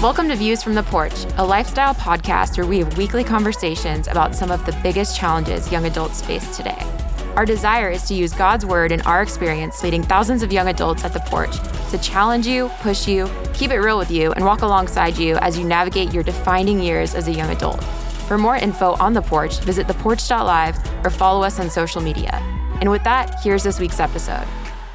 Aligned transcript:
Welcome 0.00 0.28
to 0.28 0.36
Views 0.36 0.62
from 0.62 0.74
the 0.74 0.84
Porch, 0.84 1.26
a 1.38 1.44
lifestyle 1.44 1.92
podcast 1.92 2.56
where 2.56 2.68
we 2.68 2.78
have 2.78 2.96
weekly 2.96 3.24
conversations 3.24 4.06
about 4.06 4.32
some 4.32 4.52
of 4.52 4.64
the 4.64 4.70
biggest 4.80 5.18
challenges 5.18 5.72
young 5.72 5.86
adults 5.86 6.22
face 6.22 6.56
today. 6.56 6.78
Our 7.34 7.44
desire 7.44 7.90
is 7.90 8.04
to 8.04 8.14
use 8.14 8.32
God's 8.32 8.64
word 8.64 8.92
and 8.92 9.02
our 9.02 9.22
experience 9.22 9.82
leading 9.82 10.04
thousands 10.04 10.44
of 10.44 10.52
young 10.52 10.68
adults 10.68 11.04
at 11.04 11.12
the 11.12 11.18
porch 11.18 11.58
to 11.90 11.98
challenge 11.98 12.46
you, 12.46 12.68
push 12.78 13.08
you, 13.08 13.28
keep 13.54 13.72
it 13.72 13.80
real 13.80 13.98
with 13.98 14.08
you, 14.08 14.30
and 14.34 14.44
walk 14.44 14.62
alongside 14.62 15.18
you 15.18 15.34
as 15.38 15.58
you 15.58 15.64
navigate 15.64 16.14
your 16.14 16.22
defining 16.22 16.80
years 16.80 17.16
as 17.16 17.26
a 17.26 17.32
young 17.32 17.50
adult. 17.50 17.82
For 18.28 18.38
more 18.38 18.54
info 18.54 18.94
on 19.00 19.14
the 19.14 19.22
porch, 19.22 19.58
visit 19.62 19.88
theporch.live 19.88 21.04
or 21.04 21.10
follow 21.10 21.42
us 21.42 21.58
on 21.58 21.68
social 21.68 22.00
media. 22.00 22.36
And 22.80 22.88
with 22.88 23.02
that, 23.02 23.40
here's 23.42 23.64
this 23.64 23.80
week's 23.80 23.98
episode. 23.98 24.46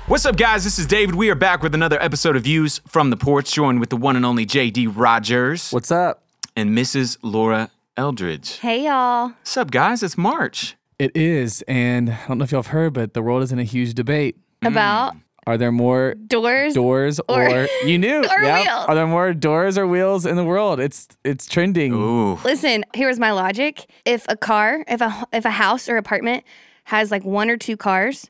What's 0.07 0.25
up, 0.25 0.35
guys? 0.35 0.63
This 0.65 0.77
is 0.79 0.85
David. 0.85 1.15
We 1.15 1.29
are 1.29 1.35
back 1.35 1.63
with 1.63 1.73
another 1.73 2.01
episode 2.01 2.35
of 2.35 2.43
Views 2.43 2.81
from 2.87 3.09
the 3.09 3.15
Porch, 3.17 3.53
joined 3.53 3.79
with 3.79 3.89
the 3.89 3.95
one 3.97 4.15
and 4.17 4.25
only 4.25 4.45
JD 4.45 4.91
Rogers 4.95 5.71
What's 5.71 5.91
up? 5.91 6.23
and 6.57 6.71
Mrs. 6.77 7.17
Laura 7.23 7.71
Eldridge. 7.95 8.57
Hey 8.59 8.83
y'all. 8.85 9.29
What's 9.29 9.55
up, 9.55 9.71
guys? 9.71 10.03
It's 10.03 10.17
March. 10.17 10.75
It 10.99 11.15
is, 11.15 11.63
and 11.67 12.09
I 12.11 12.19
don't 12.27 12.37
know 12.37 12.43
if 12.43 12.51
y'all 12.51 12.61
have 12.61 12.71
heard, 12.71 12.93
but 12.93 13.13
the 13.13 13.21
world 13.21 13.43
is 13.43 13.51
in 13.53 13.59
a 13.59 13.63
huge 13.63 13.93
debate. 13.93 14.37
Mm. 14.61 14.67
About 14.69 15.15
mm. 15.15 15.21
Are 15.47 15.57
there 15.57 15.71
more 15.71 16.15
doors. 16.27 16.73
doors 16.73 17.19
or, 17.27 17.63
Or- 17.63 17.67
you 17.85 17.97
knew? 17.97 18.19
or 18.37 18.43
yeah. 18.43 18.61
wheels. 18.61 18.85
Are 18.87 18.95
there 18.95 19.07
more 19.07 19.33
doors 19.33 19.77
or 19.77 19.87
wheels 19.87 20.25
in 20.25 20.35
the 20.35 20.43
world? 20.43 20.79
It's 20.81 21.07
it's 21.23 21.47
trending. 21.47 21.93
Ooh. 21.93 22.35
Listen, 22.43 22.83
here's 22.93 23.19
my 23.19 23.31
logic. 23.31 23.85
If 24.05 24.25
a 24.27 24.35
car, 24.35 24.83
if 24.87 24.99
a 25.01 25.25
if 25.31 25.45
a 25.45 25.51
house 25.51 25.87
or 25.87 25.95
apartment 25.95 26.43
has 26.85 27.09
like 27.09 27.23
one 27.23 27.49
or 27.49 27.55
two 27.57 27.77
cars, 27.77 28.29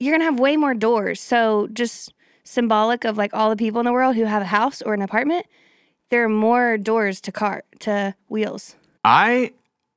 you're 0.00 0.12
gonna 0.12 0.24
have 0.24 0.40
way 0.40 0.56
more 0.56 0.74
doors. 0.74 1.20
So 1.20 1.68
just 1.72 2.12
symbolic 2.42 3.04
of 3.04 3.16
like 3.16 3.32
all 3.32 3.50
the 3.50 3.56
people 3.56 3.78
in 3.80 3.86
the 3.86 3.92
world 3.92 4.16
who 4.16 4.24
have 4.24 4.42
a 4.42 4.46
house 4.46 4.82
or 4.82 4.94
an 4.94 5.02
apartment, 5.02 5.46
there 6.08 6.24
are 6.24 6.28
more 6.28 6.76
doors 6.76 7.20
to 7.20 7.32
car 7.32 7.62
to 7.80 8.14
wheels. 8.28 8.74
I 9.04 9.52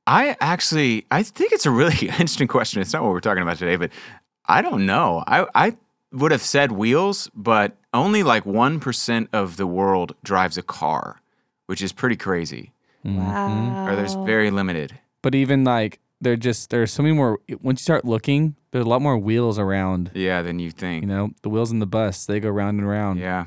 I 0.06 0.36
actually 0.40 1.06
I 1.10 1.22
think 1.22 1.52
it's 1.52 1.66
a 1.66 1.70
really 1.70 1.96
interesting 2.06 2.46
question. 2.46 2.80
It's 2.80 2.92
not 2.92 3.02
what 3.02 3.12
we're 3.12 3.20
talking 3.20 3.42
about 3.42 3.56
today, 3.56 3.76
but 3.76 3.90
I 4.46 4.62
don't 4.62 4.86
know. 4.86 5.24
I 5.26 5.46
I 5.54 5.76
would 6.12 6.30
have 6.30 6.42
said 6.42 6.70
wheels, 6.70 7.28
but 7.34 7.76
only 7.92 8.22
like 8.22 8.44
1% 8.44 9.28
of 9.32 9.56
the 9.56 9.66
world 9.66 10.14
drives 10.22 10.56
a 10.56 10.62
car, 10.62 11.20
which 11.66 11.82
is 11.82 11.92
pretty 11.92 12.16
crazy. 12.16 12.72
Mm-hmm. 13.04 13.18
Wow. 13.18 13.88
Or 13.88 13.96
there's 13.96 14.14
very 14.14 14.50
limited. 14.50 14.98
But 15.22 15.34
even 15.34 15.64
like 15.64 15.98
they're 16.20 16.36
just 16.36 16.70
there's 16.70 16.92
so 16.92 17.02
many 17.02 17.14
more. 17.14 17.38
Once 17.62 17.80
you 17.80 17.84
start 17.84 18.04
looking, 18.04 18.56
there's 18.70 18.84
a 18.84 18.88
lot 18.88 19.02
more 19.02 19.18
wheels 19.18 19.58
around. 19.58 20.10
Yeah, 20.14 20.42
than 20.42 20.58
you 20.58 20.70
think. 20.70 21.02
You 21.02 21.08
know, 21.08 21.30
the 21.42 21.48
wheels 21.48 21.70
in 21.70 21.78
the 21.80 21.86
bus 21.86 22.26
they 22.26 22.40
go 22.40 22.50
round 22.50 22.78
and 22.78 22.88
round. 22.88 23.20
Yeah. 23.20 23.46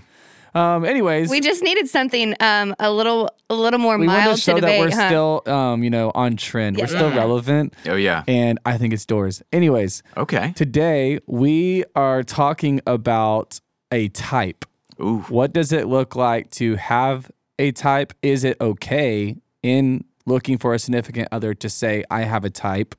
Um. 0.55 0.85
Anyways, 0.85 1.29
we 1.29 1.39
just 1.39 1.61
needed 1.61 1.87
something 1.87 2.33
um 2.39 2.73
a 2.79 2.91
little 2.91 3.29
a 3.49 3.53
little 3.55 3.79
more 3.79 3.97
we 3.97 4.07
mild 4.07 4.35
to 4.37 4.41
show 4.41 4.55
to 4.55 4.61
that 4.61 4.79
we're 4.79 4.89
huh? 4.89 5.07
still 5.07 5.43
um 5.45 5.83
you 5.83 5.89
know 5.89 6.11
on 6.15 6.35
trend. 6.37 6.77
We're 6.77 6.87
still 6.87 7.09
Yeah. 7.09 7.17
relevant, 7.17 7.75
Oh 7.85 7.95
yeah. 7.95 8.23
and 8.27 8.57
I 8.65 8.77
think 8.77 8.93
it's 8.93 9.05
doors. 9.05 9.43
Anyways, 9.51 10.03
Okay. 10.15 10.53
today 10.55 11.19
we 11.27 11.83
are 11.95 12.23
talking 12.23 12.81
about 12.87 13.59
a 13.91 14.07
type. 14.09 14.65
Ooh. 14.99 15.19
What 15.29 15.53
does 15.53 15.71
it 15.71 15.85
look 15.87 16.15
like 16.15 16.49
to 16.51 16.75
have 16.75 17.29
a 17.59 17.71
type? 17.71 18.13
Is 18.23 18.43
it 18.43 18.57
okay 18.59 19.35
in 19.61 20.05
looking 20.27 20.57
for 20.59 20.73
a 20.75 20.79
significant 20.79 21.29
other 21.31 21.53
to 21.55 21.69
say, 21.69 22.03
I 22.11 22.21
have 22.21 22.45
a 22.45 22.49
type? 22.51 22.93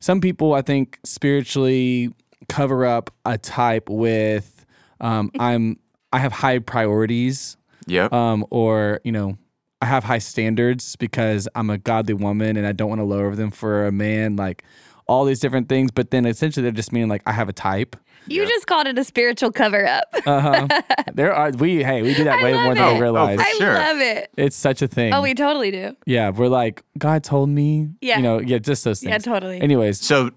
Some 0.00 0.20
people, 0.20 0.54
I 0.54 0.62
think, 0.62 0.98
spiritually 1.04 2.12
cover 2.48 2.84
up 2.84 3.10
a 3.24 3.38
type 3.38 3.88
with, 3.88 4.66
um, 5.00 5.30
I'm, 5.38 5.78
I 6.12 6.18
have 6.18 6.32
high 6.32 6.58
priorities, 6.58 7.56
Yep. 7.86 8.12
um, 8.12 8.44
or, 8.50 9.00
you 9.04 9.12
know, 9.12 9.38
I 9.80 9.86
have 9.86 10.04
high 10.04 10.18
standards 10.18 10.94
because 10.96 11.48
I'm 11.54 11.68
a 11.70 11.78
godly 11.78 12.14
woman 12.14 12.56
and 12.56 12.66
I 12.66 12.72
don't 12.72 12.88
want 12.88 13.00
to 13.00 13.04
lower 13.04 13.34
them 13.34 13.50
for 13.50 13.86
a 13.86 13.92
man, 13.92 14.36
like 14.36 14.62
all 15.08 15.24
these 15.24 15.40
different 15.40 15.68
things. 15.68 15.90
But 15.90 16.10
then 16.12 16.24
essentially 16.24 16.62
they're 16.62 16.70
just 16.70 16.92
meaning 16.92 17.08
like, 17.08 17.22
I 17.26 17.32
have 17.32 17.48
a 17.48 17.52
type. 17.52 17.96
You 18.26 18.46
just 18.46 18.66
called 18.66 18.86
it 18.86 18.98
a 18.98 19.04
spiritual 19.04 19.50
cover 19.52 19.86
up. 19.86 20.04
Uh-huh. 20.26 20.68
there 21.14 21.34
are 21.34 21.50
we 21.50 21.82
hey 21.82 22.02
we 22.02 22.14
do 22.14 22.24
that 22.24 22.38
I 22.38 22.42
way 22.44 22.54
love 22.54 22.64
more 22.64 22.74
than 22.74 22.94
we 22.94 23.00
realize. 23.00 23.38
for 23.40 23.44
I 23.46 23.52
sure. 23.58 23.74
love 23.74 23.98
it. 23.98 24.30
it's 24.36 24.56
such 24.56 24.80
a 24.82 24.88
thing. 24.88 25.12
Oh, 25.12 25.22
we 25.22 25.34
totally 25.34 25.70
do. 25.70 25.96
yeah, 26.06 26.30
we're 26.30 26.48
like 26.48 26.82
God 26.98 27.24
told 27.24 27.48
me. 27.48 27.90
Yeah. 28.00 28.16
you 28.18 28.22
know, 28.22 28.38
yeah, 28.40 28.58
just 28.58 28.84
those 28.84 29.00
things. 29.00 29.10
Yeah, 29.10 29.18
totally. 29.18 29.60
Anyways, 29.60 30.00
So, 30.00 30.30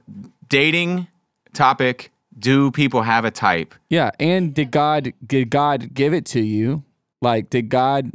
dating 0.49 1.07
topic: 1.53 2.11
Do 2.37 2.71
people 2.71 3.03
have 3.03 3.25
a 3.25 3.31
type? 3.31 3.73
yeah, 3.89 4.11
and 4.19 4.53
did 4.53 4.71
God 4.71 5.13
did 5.25 5.49
God 5.49 5.93
give 5.93 6.13
it 6.13 6.25
to 6.27 6.41
you? 6.41 6.83
Like, 7.21 7.49
did 7.49 7.69
God 7.69 8.11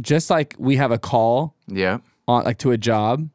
just 0.00 0.30
like 0.30 0.54
we 0.58 0.76
have 0.76 0.90
a 0.92 0.98
call 0.98 1.54
Yeah. 1.66 1.98
on 2.26 2.44
like 2.44 2.58
to 2.58 2.70
a 2.72 2.78
job? 2.78 3.28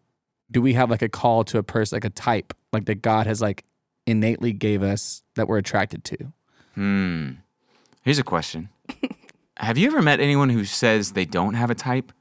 Do 0.52 0.62
we 0.62 0.74
have 0.74 0.90
like 0.92 1.02
a 1.02 1.10
call 1.10 1.44
to 1.46 1.58
a 1.58 1.64
person, 1.64 1.96
like 1.96 2.06
a 2.06 2.10
type, 2.10 2.54
like 2.72 2.86
that 2.86 3.02
God 3.02 3.26
has 3.28 3.42
like 3.42 3.64
innately 4.06 4.54
gave 4.54 4.84
us 4.84 5.24
that 5.36 5.48
we're 5.48 5.58
attracted 5.58 6.04
to? 6.06 6.18
Hmm. 6.76 7.30
Here's 8.04 8.20
a 8.20 8.24
question: 8.24 8.70
Have 9.58 9.78
you 9.78 9.88
ever 9.88 10.02
met 10.02 10.20
anyone 10.20 10.50
who 10.50 10.66
says 10.66 11.12
they 11.14 11.26
don't 11.26 11.54
have 11.54 11.70
a 11.70 11.76
type? 11.76 12.12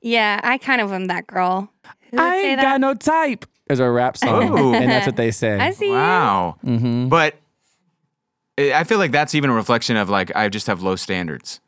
Yeah, 0.00 0.40
I 0.42 0.58
kind 0.58 0.80
of 0.80 0.92
am 0.92 1.06
that 1.06 1.26
girl. 1.26 1.70
Who 2.12 2.18
I 2.18 2.36
ain't 2.36 2.60
got 2.60 2.80
no 2.80 2.94
type. 2.94 3.44
There's 3.66 3.80
a 3.80 3.90
rap 3.90 4.16
song, 4.16 4.58
Oh. 4.58 4.72
and 4.74 4.90
that's 4.90 5.06
what 5.06 5.16
they 5.16 5.30
say. 5.30 5.58
I 5.58 5.72
see. 5.72 5.90
Wow. 5.90 6.56
hmm 6.62 7.08
But 7.08 7.34
I 8.58 8.72
I 8.72 8.84
feel 8.84 8.98
like 8.98 9.12
that's 9.12 9.34
even 9.34 9.50
a 9.50 9.54
reflection 9.54 9.96
of 9.96 10.08
like 10.08 10.34
I 10.34 10.48
just 10.48 10.66
have 10.68 10.82
low 10.82 10.96
standards. 10.96 11.60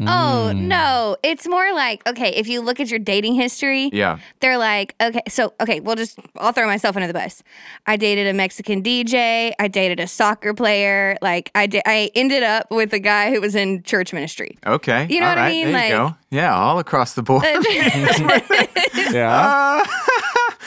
Oh 0.00 0.50
Mm. 0.52 0.62
no, 0.62 1.16
it's 1.22 1.46
more 1.46 1.72
like 1.74 2.04
okay. 2.08 2.30
If 2.30 2.48
you 2.48 2.60
look 2.62 2.80
at 2.80 2.88
your 2.90 2.98
dating 2.98 3.34
history, 3.34 3.90
Yeah. 3.92 4.18
they're 4.40 4.56
like 4.58 4.94
okay. 5.00 5.20
So 5.28 5.52
okay, 5.60 5.80
we'll 5.80 5.96
just 5.96 6.18
I'll 6.38 6.52
throw 6.52 6.66
myself 6.66 6.96
under 6.96 7.06
the 7.06 7.12
bus. 7.12 7.42
I 7.86 7.96
dated 7.98 8.26
a 8.26 8.32
Mexican 8.32 8.82
DJ. 8.82 9.52
I 9.60 9.68
dated 9.68 10.00
a 10.00 10.06
soccer 10.06 10.54
player. 10.54 11.16
Like 11.20 11.50
I 11.54 11.66
did. 11.66 11.82
I 11.86 12.10
ended 12.14 12.42
up 12.42 12.70
with 12.70 12.92
a 12.94 12.98
guy 12.98 13.30
who 13.32 13.40
was 13.40 13.54
in 13.54 13.82
church 13.82 14.12
ministry. 14.14 14.56
Okay. 14.66 15.06
You 15.10 15.20
know 15.20 15.26
All 15.26 15.32
what 15.32 15.38
I 15.38 15.42
right, 15.42 15.50
mean? 15.52 15.72
There 15.72 15.88
you 15.88 15.94
Like- 15.98 16.12
go. 16.12 16.16
Yeah, 16.30 16.56
all 16.56 16.78
across 16.78 17.12
the 17.12 17.22
board. 17.22 17.44
Yeah. 19.12 19.82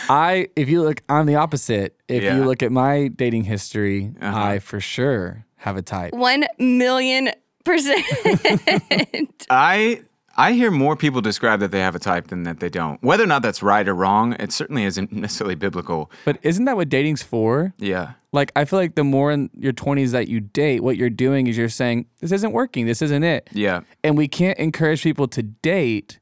I 0.08 0.48
if 0.56 0.70
you 0.70 0.84
look 0.84 1.02
I'm 1.10 1.26
the 1.26 1.36
opposite. 1.36 1.96
If 2.08 2.24
Yeah. 2.24 2.36
you 2.38 2.46
look 2.46 2.62
at 2.62 2.72
my 2.72 3.08
dating 3.08 3.46
history, 3.46 4.12
Uh-huh. 4.22 4.40
I 4.40 4.60
for 4.60 4.80
sure 4.80 5.46
have 5.58 5.78
a 5.78 5.82
type. 5.82 6.14
One 6.14 6.46
million 6.60 7.32
percent. 7.66 8.06
I 9.50 10.02
I 10.38 10.52
hear 10.52 10.70
more 10.70 10.96
people 10.96 11.22
describe 11.22 11.62
that 11.62 11.72
they 11.72 11.80
have 11.80 11.96
a 11.96 12.00
type 12.00 12.28
than 12.28 12.44
that 12.44 12.60
they 12.60 12.70
don't. 12.70 13.02
Whether 13.02 13.24
or 13.24 13.28
not 13.28 13.42
that's 13.42 13.64
right 13.64 13.88
or 13.88 13.96
wrong, 13.96 14.34
it 14.40 14.52
certainly 14.52 14.84
isn't 14.84 15.12
necessarily 15.12 15.56
biblical. 15.56 16.12
But 16.26 16.40
isn't 16.42 16.66
that 16.66 16.76
what 16.76 16.90
dating's 16.90 17.24
for? 17.24 17.74
Yeah. 17.78 18.14
Like 18.32 18.52
I 18.56 18.66
feel 18.66 18.80
like 18.80 18.96
the 18.96 19.04
more 19.04 19.32
in 19.32 19.50
your 19.58 19.72
20s 19.72 20.12
that 20.12 20.28
you 20.28 20.42
date, 20.42 20.84
what 20.84 20.98
you're 20.98 21.10
doing 21.10 21.48
is 21.48 21.58
you're 21.58 21.70
saying 21.70 22.08
this 22.20 22.34
isn't 22.34 22.52
working, 22.52 22.86
this 22.86 23.02
isn't 23.02 23.24
it. 23.24 23.50
Yeah. 23.54 23.82
And 24.04 24.18
we 24.18 24.28
can't 24.28 24.58
encourage 24.60 25.04
people 25.04 25.28
to 25.30 25.42
date 25.42 26.20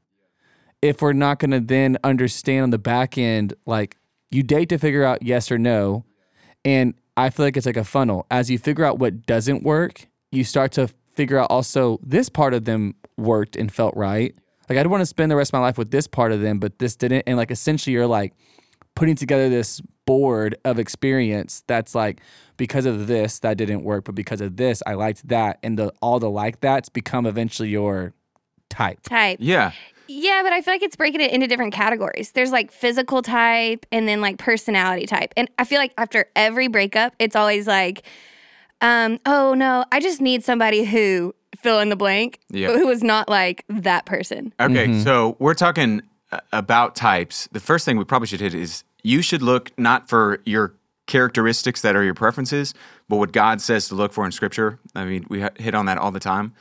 if 0.80 1.02
we're 1.02 1.12
not 1.12 1.40
going 1.40 1.50
to 1.50 1.60
then 1.60 1.98
understand 2.04 2.62
on 2.64 2.70
the 2.70 2.78
back 2.78 3.18
end 3.18 3.54
like 3.66 3.96
you 4.30 4.42
date 4.42 4.68
to 4.68 4.78
figure 4.78 5.02
out 5.02 5.22
yes 5.22 5.50
or 5.50 5.58
no. 5.58 6.04
And 6.64 6.94
I 7.16 7.30
feel 7.30 7.46
like 7.46 7.56
it's 7.56 7.66
like 7.66 7.76
a 7.76 7.84
funnel. 7.84 8.26
As 8.30 8.50
you 8.50 8.58
figure 8.58 8.84
out 8.84 8.98
what 8.98 9.26
doesn't 9.26 9.62
work, 9.64 10.06
you 10.30 10.44
start 10.44 10.72
to 10.72 10.88
figure 11.14 11.38
out 11.38 11.50
also 11.50 11.98
this 12.02 12.28
part 12.28 12.54
of 12.54 12.64
them 12.64 12.94
worked 13.16 13.56
and 13.56 13.72
felt 13.72 13.96
right. 13.96 14.34
Like 14.68 14.78
I'd 14.78 14.86
want 14.86 15.02
to 15.02 15.06
spend 15.06 15.30
the 15.30 15.36
rest 15.36 15.50
of 15.50 15.54
my 15.54 15.60
life 15.60 15.78
with 15.78 15.90
this 15.90 16.06
part 16.06 16.32
of 16.32 16.40
them, 16.40 16.58
but 16.58 16.78
this 16.78 16.96
didn't. 16.96 17.24
And 17.26 17.36
like 17.36 17.50
essentially 17.50 17.92
you're 17.92 18.06
like 18.06 18.32
putting 18.94 19.16
together 19.16 19.48
this 19.48 19.80
board 20.06 20.56
of 20.64 20.78
experience 20.78 21.62
that's 21.66 21.94
like 21.94 22.20
because 22.56 22.86
of 22.86 23.06
this 23.06 23.38
that 23.40 23.56
didn't 23.56 23.84
work, 23.84 24.04
but 24.04 24.14
because 24.14 24.40
of 24.40 24.56
this 24.56 24.82
I 24.86 24.94
liked 24.94 25.28
that, 25.28 25.58
and 25.62 25.78
the 25.78 25.92
all 26.00 26.18
the 26.18 26.30
like 26.30 26.60
that's 26.60 26.88
become 26.88 27.26
eventually 27.26 27.68
your 27.68 28.12
type. 28.70 29.02
type. 29.02 29.38
Yeah. 29.40 29.72
Yeah, 30.06 30.42
but 30.42 30.52
I 30.52 30.60
feel 30.60 30.74
like 30.74 30.82
it's 30.82 30.96
breaking 30.96 31.22
it 31.22 31.32
into 31.32 31.46
different 31.46 31.72
categories. 31.72 32.32
There's 32.32 32.52
like 32.52 32.70
physical 32.70 33.22
type 33.22 33.86
and 33.90 34.06
then 34.06 34.20
like 34.20 34.36
personality 34.36 35.06
type. 35.06 35.32
And 35.34 35.50
I 35.58 35.64
feel 35.64 35.78
like 35.78 35.94
after 35.96 36.26
every 36.36 36.68
breakup, 36.68 37.14
it's 37.18 37.34
always 37.34 37.66
like, 37.66 38.02
um, 38.80 39.18
oh 39.26 39.54
no, 39.54 39.84
I 39.92 40.00
just 40.00 40.20
need 40.20 40.44
somebody 40.44 40.84
who 40.84 41.34
fill 41.56 41.80
in 41.80 41.88
the 41.88 41.96
blank, 41.96 42.40
Yeah. 42.50 42.68
who 42.76 42.86
was 42.86 43.02
not 43.02 43.28
like 43.28 43.64
that 43.68 44.06
person. 44.06 44.52
Okay, 44.60 45.00
so 45.02 45.36
we're 45.38 45.54
talking 45.54 46.02
uh, 46.32 46.40
about 46.52 46.94
types. 46.96 47.48
The 47.52 47.60
first 47.60 47.84
thing 47.84 47.96
we 47.96 48.04
probably 48.04 48.26
should 48.28 48.40
hit 48.40 48.54
is 48.54 48.84
you 49.02 49.22
should 49.22 49.42
look 49.42 49.70
not 49.78 50.08
for 50.08 50.40
your 50.44 50.74
characteristics 51.06 51.82
that 51.82 51.94
are 51.96 52.02
your 52.02 52.14
preferences, 52.14 52.74
but 53.08 53.16
what 53.16 53.32
God 53.32 53.60
says 53.60 53.88
to 53.88 53.94
look 53.94 54.12
for 54.12 54.24
in 54.24 54.32
Scripture. 54.32 54.78
I 54.94 55.04
mean, 55.04 55.26
we 55.28 55.46
hit 55.58 55.74
on 55.74 55.86
that 55.86 55.98
all 55.98 56.10
the 56.10 56.20
time. 56.20 56.54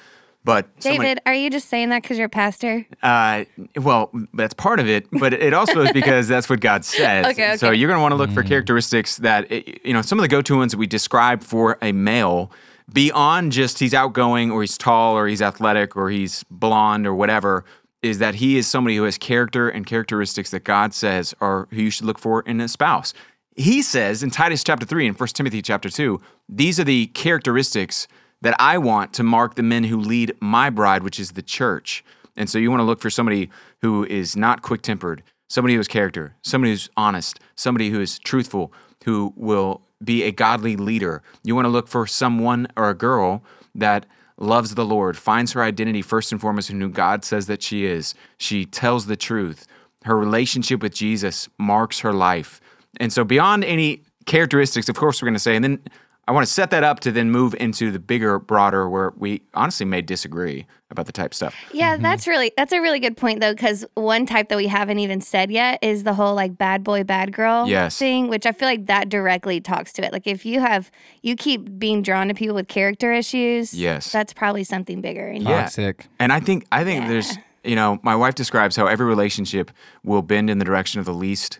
But 0.46 0.68
someone- 0.80 1.02
David, 1.06 1.22
are 1.26 1.34
you 1.34 1.50
just 1.50 1.70
saying 1.70 1.90
that 1.90 2.02
because 2.02 2.18
you're 2.18 2.26
a 2.28 2.30
pastor? 2.30 2.86
Uh, 3.02 3.46
well, 3.78 4.12
that's 4.34 4.54
part 4.54 4.80
of 4.80 4.88
it, 4.90 5.08
but 5.12 5.34
it 5.34 5.54
also 5.54 5.82
is 5.82 5.92
because 5.94 6.28
that's 6.28 6.50
what 6.50 6.60
God 6.60 6.84
says. 6.84 7.26
Okay, 7.32 7.56
So 7.58 7.72
you're 7.72 7.88
going 7.88 7.98
to 7.98 8.02
want 8.02 8.12
to 8.12 8.18
look 8.18 8.32
for 8.32 8.44
characteristics 8.44 9.18
that, 9.18 9.50
eh, 9.52 9.62
you 9.84 9.94
know, 9.94 10.02
some 10.02 10.20
of 10.20 10.24
the 10.24 10.28
go-to 10.28 10.58
ones 10.58 10.72
that 10.74 10.78
we 10.78 10.88
describe 10.88 11.42
for 11.44 11.78
a 11.82 11.92
male 11.94 12.52
beyond 12.92 13.54
just 13.54 13.80
he's 13.80 13.94
outgoing 13.94 14.52
or 14.52 14.62
he's 14.62 14.78
tall 14.78 15.16
or 15.18 15.28
he's 15.28 15.42
athletic 15.42 15.96
or 15.96 16.10
he's 16.10 16.44
blonde 16.52 17.08
or 17.08 17.16
whatever 17.16 17.64
is 18.02 18.20
that 18.20 18.36
he 18.36 18.58
is 18.58 18.68
somebody 18.68 18.98
who 18.98 19.04
has 19.04 19.18
character 19.18 19.70
and 19.70 19.86
characteristics 19.86 20.52
that 20.52 20.66
God 20.66 20.94
says 20.94 21.34
are 21.40 21.70
who 21.72 21.84
you 21.84 21.90
should 21.90 22.06
look 22.06 22.20
for 22.20 22.42
in 22.42 22.60
a 22.60 22.68
spouse. 22.68 23.14
He 23.56 23.82
says 23.82 24.22
in 24.22 24.30
Titus 24.32 24.62
chapter 24.64 24.86
3 24.86 25.08
and 25.08 25.18
1 25.18 25.30
Timothy 25.30 25.62
chapter 25.62 25.90
2, 25.90 26.20
these 26.50 26.80
are 26.82 26.84
the 26.84 27.06
characteristics 27.08 28.08
that 28.44 28.56
I 28.60 28.78
want 28.78 29.14
to 29.14 29.24
mark 29.24 29.56
the 29.56 29.64
men 29.64 29.86
who 29.86 29.98
lead 29.98 30.34
my 30.40 30.70
bride, 30.70 31.02
which 31.02 31.20
is 31.20 31.32
the 31.32 31.42
church. 31.42 32.04
And 32.36 32.50
so 32.50 32.58
you 32.58 32.70
want 32.70 32.82
to 32.82 32.86
look 32.86 33.02
for 33.02 33.10
somebody 33.10 33.50
who 33.82 34.06
is 34.06 34.36
not 34.36 34.62
quick 34.62 34.82
tempered, 34.82 35.24
somebody 35.48 35.74
who 35.74 35.80
has 35.80 35.88
character, 35.88 36.36
somebody 36.42 36.72
who's 36.72 36.90
honest, 36.98 37.40
somebody 37.56 37.90
who 37.90 38.02
is 38.02 38.20
truthful, 38.20 38.74
who 39.06 39.34
will 39.38 39.82
be 40.04 40.24
a 40.24 40.32
godly 40.32 40.76
leader. 40.76 41.24
You 41.44 41.56
want 41.56 41.66
to 41.66 41.70
look 41.70 41.88
for 41.88 42.06
someone 42.06 42.68
or 42.76 42.90
a 42.90 42.94
girl 42.94 43.44
that 43.76 44.06
loves 44.38 44.76
the 44.76 44.86
Lord, 44.86 45.16
finds 45.18 45.54
her 45.54 45.64
identity 45.64 46.02
first 46.02 46.32
and 46.32 46.42
foremost 46.42 46.70
in 46.70 46.82
who 46.82 46.90
God 46.90 47.24
says 47.24 47.48
that 47.48 47.64
she 47.64 47.86
is. 47.86 48.14
She 48.38 48.66
tells 48.66 49.06
the 49.06 49.16
truth. 49.16 49.68
Her 50.04 50.18
relationship 50.18 50.82
with 50.82 50.94
Jesus 50.94 51.48
marks 51.58 52.00
her 52.00 52.12
life. 52.12 52.60
And 53.00 53.14
so, 53.14 53.24
beyond 53.24 53.64
any 53.64 54.02
characteristics, 54.26 54.90
of 54.90 54.96
course, 54.96 55.22
we're 55.22 55.28
going 55.28 55.36
to 55.36 55.40
say, 55.40 55.56
and 55.56 55.64
then 55.64 55.80
I 56.26 56.32
want 56.32 56.48
to 56.48 56.52
set 56.54 56.72
that 56.72 56.84
up 56.86 57.02
to 57.02 57.12
then 57.12 57.32
move 57.32 57.54
into 57.60 57.92
the 57.92 58.00
bigger, 58.00 58.40
broader, 58.40 58.88
where 58.90 59.12
we 59.18 59.42
honestly 59.54 59.86
may 59.86 60.02
disagree 60.02 60.66
about 60.90 61.06
the 61.06 61.12
type 61.12 61.34
stuff. 61.34 61.54
Yeah, 61.74 61.98
that's 61.98 62.28
really 62.28 62.52
that's 62.56 62.72
a 62.72 62.80
really 62.80 63.00
good 63.02 63.18
point 63.18 63.42
though, 63.42 63.52
because 63.54 63.84
one 63.96 64.26
type 64.26 64.48
that 64.50 64.56
we 64.58 64.68
haven't 64.68 65.00
even 65.00 65.20
said 65.20 65.52
yet 65.52 65.80
is 65.82 66.04
the 66.06 66.14
whole 66.14 66.34
like 66.34 66.58
bad 66.58 66.82
boy, 66.84 67.04
bad 67.04 67.34
girl 67.34 67.68
Yes. 67.68 67.98
thing, 67.98 68.30
which 68.30 68.46
I 68.46 68.54
feel 68.54 68.70
like 68.70 68.86
that 68.86 69.10
directly 69.10 69.60
talks 69.60 69.92
to 69.94 70.06
it. 70.06 70.14
Like 70.14 70.26
if 70.28 70.46
you 70.46 70.62
have 70.62 70.92
you 71.24 71.36
keep 71.36 71.78
being 71.78 72.02
drawn 72.02 72.30
to 72.30 72.34
people 72.34 72.56
with 72.56 72.68
character 72.70 73.12
issues, 73.12 73.74
Yes. 73.74 74.12
that's 74.12 74.32
probably 74.34 74.64
something 74.64 75.02
bigger. 75.02 75.28
In. 75.28 75.42
Yeah. 75.42 75.64
Toxic. 75.64 76.08
And 76.20 76.32
I 76.32 76.40
think 76.40 76.66
I 76.72 76.84
think 76.86 77.08
there's 77.08 77.38
you 77.66 77.76
know 77.76 78.00
my 78.02 78.16
wife 78.16 78.36
describes 78.36 78.76
how 78.78 78.86
every 78.86 79.06
relationship 79.08 79.72
will 80.06 80.22
bend 80.22 80.50
in 80.50 80.58
the 80.60 80.66
direction 80.66 81.00
of 81.00 81.06
the 81.06 81.14
least 81.14 81.60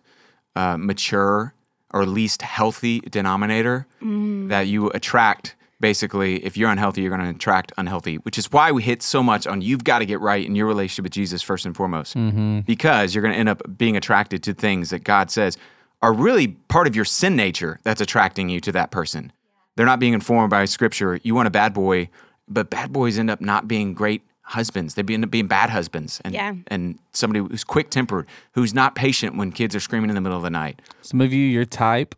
uh, 0.56 0.78
mature 0.78 1.54
or 1.94 2.06
least 2.06 2.42
healthy 2.42 3.00
denominator 3.02 3.88
mm. 4.02 4.50
that 4.50 4.68
you 4.68 4.90
attract. 4.90 5.56
Basically, 5.80 6.44
if 6.46 6.56
you're 6.56 6.70
unhealthy, 6.70 7.02
you're 7.02 7.16
going 7.16 7.30
to 7.30 7.36
attract 7.36 7.74
unhealthy, 7.78 8.16
which 8.18 8.38
is 8.38 8.50
why 8.52 8.72
we 8.72 8.82
hit 8.82 9.04
so 9.04 9.22
much 9.22 9.46
on 9.46 9.62
you've 9.62 9.84
got 9.84 10.00
to 10.00 10.06
get 10.06 10.22
right 10.22 10.46
in 10.46 10.56
your 10.56 10.66
relationship 10.66 11.04
with 11.04 11.12
Jesus 11.12 11.42
first 11.42 11.66
and 11.66 11.76
foremost, 11.76 12.16
mm-hmm. 12.16 12.62
because 12.62 13.14
you're 13.14 13.22
going 13.22 13.34
to 13.34 13.40
end 13.40 13.50
up 13.50 13.62
being 13.78 13.98
attracted 13.98 14.44
to 14.44 14.54
things 14.54 14.92
that 14.92 15.04
God 15.04 15.30
says 15.30 15.58
are 16.02 16.14
really 16.14 16.50
part 16.70 16.88
of 16.88 16.96
your 16.96 17.06
sin 17.06 17.36
nature 17.36 17.80
that's 17.84 18.00
attracting 18.00 18.48
you 18.50 18.62
to 18.62 18.72
that 18.72 18.92
person. 18.92 19.34
They're 19.76 19.86
not 19.86 20.00
being 20.00 20.14
informed 20.14 20.52
by 20.52 20.66
scripture. 20.66 21.20
You 21.24 21.36
want 21.36 21.48
a 21.48 21.52
bad 21.52 21.74
boy, 21.74 22.10
but 22.48 22.70
bad 22.70 22.94
boys 22.94 23.18
end 23.18 23.30
up 23.30 23.42
not 23.42 23.68
being 23.68 23.94
great 23.94 24.22
husbands. 24.44 24.96
They 24.96 25.04
end 25.14 25.24
up 25.24 25.32
being 25.32 25.48
bad 25.48 25.70
husbands 25.70 26.22
and 26.24 26.34
Yeah. 26.34 26.54
and 26.68 27.00
somebody 27.14 27.40
who's 27.40 27.64
quick 27.64 27.90
tempered, 27.90 28.28
who's 28.54 28.74
not 28.74 28.94
patient 28.96 29.36
when 29.38 29.52
kids 29.52 29.76
are 29.76 29.80
screaming 29.80 30.10
in 30.10 30.16
the 30.16 30.22
middle 30.22 30.38
of 30.38 30.44
the 30.44 30.50
night. 30.50 30.82
Some 31.02 31.22
of 31.22 31.32
you, 31.34 31.46
your 31.46 31.66
type 31.66 32.16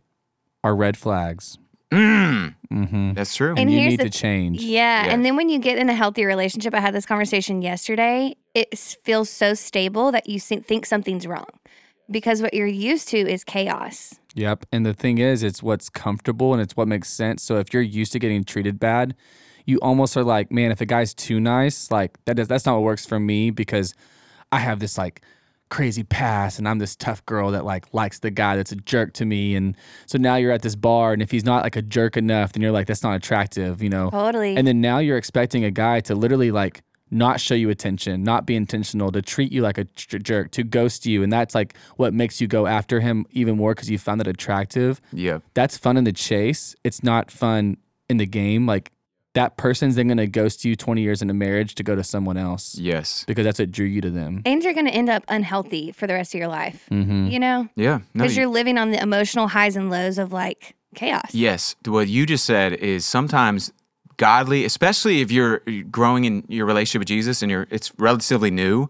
are 0.64 0.74
red 0.74 0.96
flags. 0.96 1.58
Mm. 1.92 2.54
Mm-hmm. 2.72 3.12
That's 3.14 3.34
true. 3.36 3.54
And 3.56 3.70
you 3.72 3.80
need 3.80 4.00
the 4.00 4.04
to 4.04 4.10
change. 4.10 4.60
Yeah, 4.60 5.04
Yes. 5.04 5.12
and 5.14 5.24
then 5.24 5.36
when 5.36 5.48
you 5.48 5.60
get 5.60 5.78
in 5.78 5.88
a 5.88 5.94
healthy 5.94 6.24
relationship, 6.24 6.74
I 6.74 6.80
had 6.80 6.92
this 6.94 7.06
conversation 7.06 7.62
yesterday. 7.62 8.34
It 8.54 8.76
feels 8.76 9.30
so 9.30 9.54
stable 9.54 10.10
that 10.10 10.28
you 10.28 10.40
think 10.40 10.66
think 10.66 10.84
something's 10.84 11.26
wrong 11.28 11.46
because 12.10 12.42
what 12.42 12.54
you're 12.54 12.66
used 12.66 13.08
to 13.08 13.18
is 13.18 13.44
chaos. 13.44 14.16
Yep. 14.34 14.66
And 14.72 14.84
the 14.84 14.92
thing 14.94 15.18
is, 15.18 15.42
it's 15.44 15.62
what's 15.62 15.88
comfortable 15.88 16.52
and 16.52 16.60
it's 16.60 16.76
what 16.76 16.88
makes 16.88 17.08
sense. 17.08 17.42
So 17.44 17.56
if 17.58 17.72
you're 17.72 17.82
used 17.82 18.12
to 18.12 18.18
getting 18.18 18.42
treated 18.44 18.78
bad, 18.80 19.14
you 19.66 19.78
almost 19.78 20.16
are 20.16 20.24
like, 20.24 20.50
man, 20.50 20.70
if 20.70 20.80
a 20.80 20.86
guy's 20.86 21.12
too 21.12 21.38
nice, 21.40 21.90
like 21.90 22.16
that 22.24 22.36
does, 22.36 22.48
that's 22.48 22.64
not 22.64 22.74
what 22.74 22.82
works 22.84 23.04
for 23.04 23.20
me 23.20 23.50
because 23.50 23.94
I 24.52 24.58
have 24.60 24.78
this 24.80 24.96
like 24.96 25.22
crazy 25.68 26.04
past 26.04 26.58
and 26.60 26.68
I'm 26.68 26.78
this 26.78 26.94
tough 26.94 27.26
girl 27.26 27.50
that 27.50 27.64
like 27.64 27.92
likes 27.92 28.20
the 28.20 28.30
guy 28.30 28.54
that's 28.56 28.70
a 28.70 28.76
jerk 28.76 29.12
to 29.14 29.24
me. 29.24 29.56
And 29.56 29.76
so 30.06 30.16
now 30.18 30.36
you're 30.36 30.52
at 30.52 30.62
this 30.62 30.76
bar 30.76 31.12
and 31.12 31.20
if 31.20 31.32
he's 31.32 31.44
not 31.44 31.64
like 31.64 31.74
a 31.76 31.82
jerk 31.82 32.16
enough, 32.16 32.52
then 32.52 32.62
you're 32.62 32.70
like, 32.70 32.86
that's 32.86 33.02
not 33.02 33.16
attractive, 33.16 33.82
you 33.82 33.88
know? 33.90 34.10
Totally. 34.10 34.56
And 34.56 34.66
then 34.66 34.80
now 34.80 34.98
you're 34.98 35.18
expecting 35.18 35.64
a 35.64 35.70
guy 35.72 35.98
to 36.00 36.14
literally 36.14 36.52
like 36.52 36.82
not 37.10 37.40
show 37.40 37.54
you 37.54 37.70
attention, 37.70 38.22
not 38.22 38.46
be 38.46 38.54
intentional, 38.54 39.10
to 39.12 39.22
treat 39.22 39.50
you 39.52 39.62
like 39.62 39.78
a 39.78 39.84
j- 39.96 40.18
jerk, 40.18 40.50
to 40.52 40.62
ghost 40.62 41.06
you. 41.06 41.22
And 41.24 41.32
that's 41.32 41.54
like 41.54 41.76
what 41.96 42.14
makes 42.14 42.40
you 42.40 42.46
go 42.46 42.66
after 42.66 43.00
him 43.00 43.26
even 43.32 43.56
more 43.56 43.74
because 43.74 43.90
you 43.90 43.98
found 43.98 44.20
that 44.20 44.26
attractive. 44.28 45.00
yeah. 45.12 45.38
That's 45.54 45.76
fun 45.76 45.96
in 45.96 46.04
the 46.04 46.12
chase. 46.12 46.76
It's 46.84 47.02
not 47.02 47.30
fun 47.32 47.76
in 48.08 48.16
the 48.18 48.26
game. 48.26 48.66
Like 48.66 48.92
that 49.36 49.56
person's 49.56 49.94
then 49.94 50.08
going 50.08 50.16
to 50.18 50.26
ghost 50.26 50.64
you 50.64 50.74
20 50.76 51.00
years 51.00 51.22
into 51.22 51.32
marriage 51.34 51.74
to 51.76 51.82
go 51.82 51.94
to 51.94 52.02
someone 52.02 52.36
else 52.36 52.74
Yes. 52.76 53.24
because 53.26 53.44
that's 53.44 53.58
what 53.58 53.70
drew 53.70 53.86
you 53.86 54.00
to 54.00 54.10
them. 54.10 54.42
and 54.44 54.62
you're 54.64 54.74
going 54.74 54.86
to 54.86 54.92
end 54.92 55.08
up 55.08 55.22
unhealthy 55.28 55.92
for 55.92 56.06
the 56.06 56.14
rest 56.14 56.34
of 56.34 56.38
your 56.38 56.48
life. 56.48 56.86
Mm-hmm. 56.90 57.28
You 57.28 57.38
know, 57.38 57.68
Yeah. 57.76 58.00
Because 58.12 58.36
you- 58.36 58.42
you're 58.42 58.50
living 58.50 58.76
on 58.78 58.90
the 58.90 59.00
emotional 59.00 59.46
highs 59.48 59.76
and 59.76 59.88
lows 59.90 60.18
of 60.18 60.32
like 60.32 60.74
chaos. 60.94 61.32
Yes. 61.34 61.76
What 61.86 62.08
you 62.08 62.26
just 62.26 62.44
said 62.44 62.72
is 62.72 63.06
sometimes 63.06 63.72
godly, 64.16 64.64
especially 64.64 65.20
if 65.20 65.30
you're 65.30 65.60
growing 65.90 66.24
in 66.24 66.44
your 66.48 66.64
relationship 66.66 67.00
with 67.00 67.08
Jesus 67.08 67.42
and 67.42 67.50
you're 67.50 67.66
it's 67.70 67.92
relatively 67.98 68.50
new, 68.50 68.88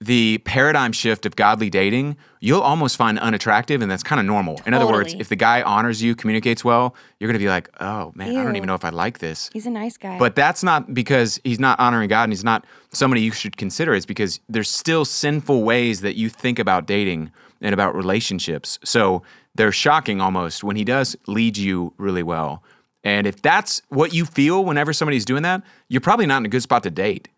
the 0.00 0.38
paradigm 0.38 0.92
shift 0.92 1.24
of 1.24 1.36
godly 1.36 1.70
dating, 1.70 2.16
you'll 2.40 2.60
almost 2.60 2.96
find 2.96 3.18
unattractive 3.18 3.80
and 3.80 3.90
that's 3.90 4.02
kind 4.02 4.20
of 4.20 4.26
normal. 4.26 4.60
In 4.66 4.74
other 4.74 4.86
words, 4.86 5.14
if 5.18 5.28
the 5.28 5.36
guy 5.36 5.62
honors 5.62 6.02
you, 6.02 6.14
communicates 6.14 6.62
well, 6.64 6.94
you're 7.18 7.28
going 7.28 7.38
to 7.38 7.42
be 7.42 7.48
like, 7.48 7.70
"Oh, 7.80 8.12
man, 8.14 8.36
I 8.36 8.44
don't 8.44 8.56
even 8.56 8.66
know 8.66 8.74
if 8.74 8.84
I 8.84 8.90
like 8.90 9.20
this." 9.20 9.48
He's 9.52 9.66
a 9.66 9.70
nice 9.70 9.96
guy. 9.96 10.18
But 10.18 10.36
that's 10.36 10.62
not 10.62 10.92
because 10.92 11.40
he's 11.44 11.58
not 11.58 11.80
honoring 11.80 12.08
God 12.08 12.24
and 12.24 12.32
he's 12.32 12.44
not 12.44 12.66
somebody 12.92 13.22
you 13.22 13.32
should 13.32 13.56
consider. 13.56 13.94
It's 13.94 14.06
because 14.06 14.40
there's 14.48 14.70
still 14.70 15.04
sinful 15.04 15.64
ways 15.64 16.02
that 16.02 16.16
you 16.16 16.28
think 16.28 16.58
about 16.58 16.86
dating 16.86 17.32
and 17.62 17.72
about 17.72 17.94
relationships. 17.94 18.78
So 18.84 19.22
they're 19.54 19.72
shocking 19.72 20.20
almost 20.20 20.62
when 20.62 20.76
he 20.76 20.84
does 20.84 21.16
lead 21.26 21.56
you 21.56 21.94
really 21.96 22.22
well. 22.22 22.62
And 23.02 23.26
if 23.26 23.40
that's 23.40 23.80
what 23.88 24.12
you 24.12 24.26
feel 24.26 24.64
whenever 24.64 24.92
somebody's 24.92 25.24
doing 25.24 25.42
that, 25.44 25.62
you're 25.88 26.00
probably 26.00 26.26
not 26.26 26.38
in 26.38 26.46
a 26.46 26.48
good 26.48 26.62
spot 26.62 26.82
to 26.82 26.90
date. 26.90 27.28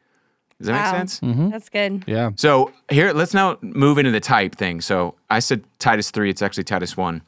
Does 0.58 0.66
that 0.66 0.72
Wow. 0.72 0.90
make 0.92 0.98
sense? 0.98 1.20
Mm-hmm. 1.20 1.48
That's 1.50 1.68
good. 1.68 2.04
Yeah. 2.06 2.30
So 2.36 2.72
here, 2.90 3.12
let's 3.12 3.32
now 3.34 3.58
move 3.62 3.98
into 3.98 4.10
the 4.10 4.20
type 4.20 4.56
thing. 4.56 4.80
So 4.80 5.14
I 5.30 5.38
said 5.38 5.64
Titus 5.78 6.10
3, 6.10 6.30
it's 6.30 6.42
actually 6.42 6.64
Titus 6.64 6.96
1 6.96 7.22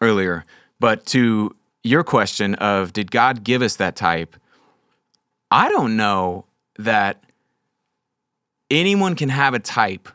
earlier. 0.00 0.44
But 0.80 1.04
to 1.06 1.54
your 1.84 2.02
question 2.02 2.54
of 2.56 2.92
did 2.92 3.10
God 3.10 3.44
give 3.44 3.60
us 3.62 3.76
that 3.76 3.94
type? 3.94 4.36
I 5.50 5.68
don't 5.68 5.96
know 5.96 6.46
that 6.78 7.22
anyone 8.70 9.14
can 9.16 9.28
have 9.28 9.54
a 9.54 9.58
type 9.58 10.08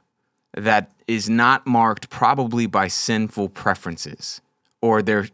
that 0.56 0.92
is 1.08 1.30
not 1.30 1.68
marked 1.68 2.10
probably 2.10 2.66
by 2.66 2.88
sinful 2.88 3.50
preferences 3.50 4.42
or 4.82 5.02
their 5.02 5.28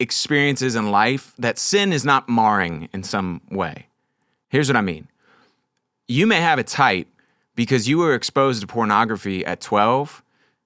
experiences 0.00 0.74
in 0.74 0.90
life 0.90 1.32
that 1.38 1.58
sin 1.58 1.92
is 1.92 2.04
not 2.04 2.28
marring 2.28 2.88
in 2.92 3.02
some 3.02 3.40
way. 3.50 3.86
Here's 4.48 4.68
what 4.68 4.76
I 4.76 4.80
mean 4.80 5.08
you 6.08 6.26
may 6.26 6.40
have 6.40 6.58
a 6.58 6.64
type 6.64 7.08
because 7.54 7.88
you 7.88 7.98
were 7.98 8.14
exposed 8.14 8.60
to 8.60 8.66
pornography 8.66 9.44
at 9.44 9.60
12 9.60 10.22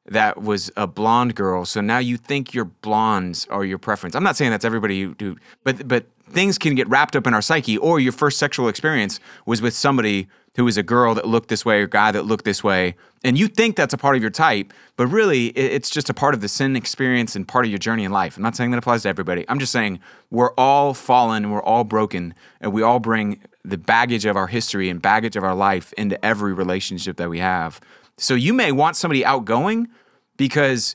that 0.06 0.42
was 0.42 0.70
a 0.76 0.86
blonde 0.86 1.34
girl. 1.36 1.64
So 1.64 1.80
now 1.80 1.98
you 1.98 2.16
think 2.16 2.52
your 2.52 2.64
blondes 2.64 3.46
are 3.46 3.64
your 3.64 3.78
preference. 3.78 4.16
I'm 4.16 4.24
not 4.24 4.36
saying 4.36 4.50
that's 4.50 4.64
everybody 4.64 4.96
you 4.96 5.14
do 5.14 5.36
but 5.64 5.86
but 5.86 6.06
things 6.28 6.58
can 6.58 6.74
get 6.74 6.88
wrapped 6.88 7.16
up 7.16 7.26
in 7.26 7.34
our 7.34 7.42
psyche 7.42 7.76
or 7.76 7.98
your 7.98 8.12
first 8.12 8.38
sexual 8.38 8.68
experience 8.68 9.18
was 9.46 9.60
with 9.60 9.74
somebody 9.74 10.28
who 10.56 10.64
was 10.64 10.76
a 10.76 10.82
girl 10.82 11.14
that 11.14 11.26
looked 11.26 11.48
this 11.48 11.64
way 11.64 11.80
or 11.80 11.86
guy 11.86 12.12
that 12.12 12.24
looked 12.24 12.44
this 12.44 12.62
way. 12.62 12.94
And 13.22 13.38
you 13.38 13.48
think 13.48 13.76
that's 13.76 13.94
a 13.94 13.98
part 13.98 14.16
of 14.16 14.22
your 14.22 14.30
type 14.30 14.72
but 14.96 15.06
really 15.06 15.46
it's 15.48 15.90
just 15.90 16.10
a 16.10 16.14
part 16.14 16.34
of 16.34 16.40
the 16.40 16.48
sin 16.48 16.76
experience 16.76 17.36
and 17.36 17.46
part 17.46 17.64
of 17.64 17.70
your 17.70 17.78
journey 17.78 18.04
in 18.04 18.10
life. 18.10 18.36
I'm 18.36 18.42
not 18.42 18.56
saying 18.56 18.72
that 18.72 18.78
applies 18.78 19.02
to 19.02 19.08
everybody. 19.08 19.44
I'm 19.48 19.58
just 19.58 19.72
saying 19.72 20.00
we're 20.30 20.52
all 20.54 20.94
fallen 20.94 21.44
and 21.44 21.52
we're 21.52 21.62
all 21.62 21.84
broken 21.84 22.34
and 22.60 22.72
we 22.72 22.82
all 22.82 22.98
bring 22.98 23.40
the 23.64 23.78
baggage 23.78 24.24
of 24.24 24.36
our 24.36 24.46
history 24.46 24.88
and 24.88 25.02
baggage 25.02 25.36
of 25.36 25.44
our 25.44 25.54
life 25.54 25.92
into 25.94 26.22
every 26.24 26.52
relationship 26.52 27.16
that 27.16 27.28
we 27.28 27.38
have 27.38 27.80
so 28.20 28.34
you 28.34 28.52
may 28.52 28.70
want 28.70 28.96
somebody 28.96 29.24
outgoing 29.24 29.88
because 30.36 30.94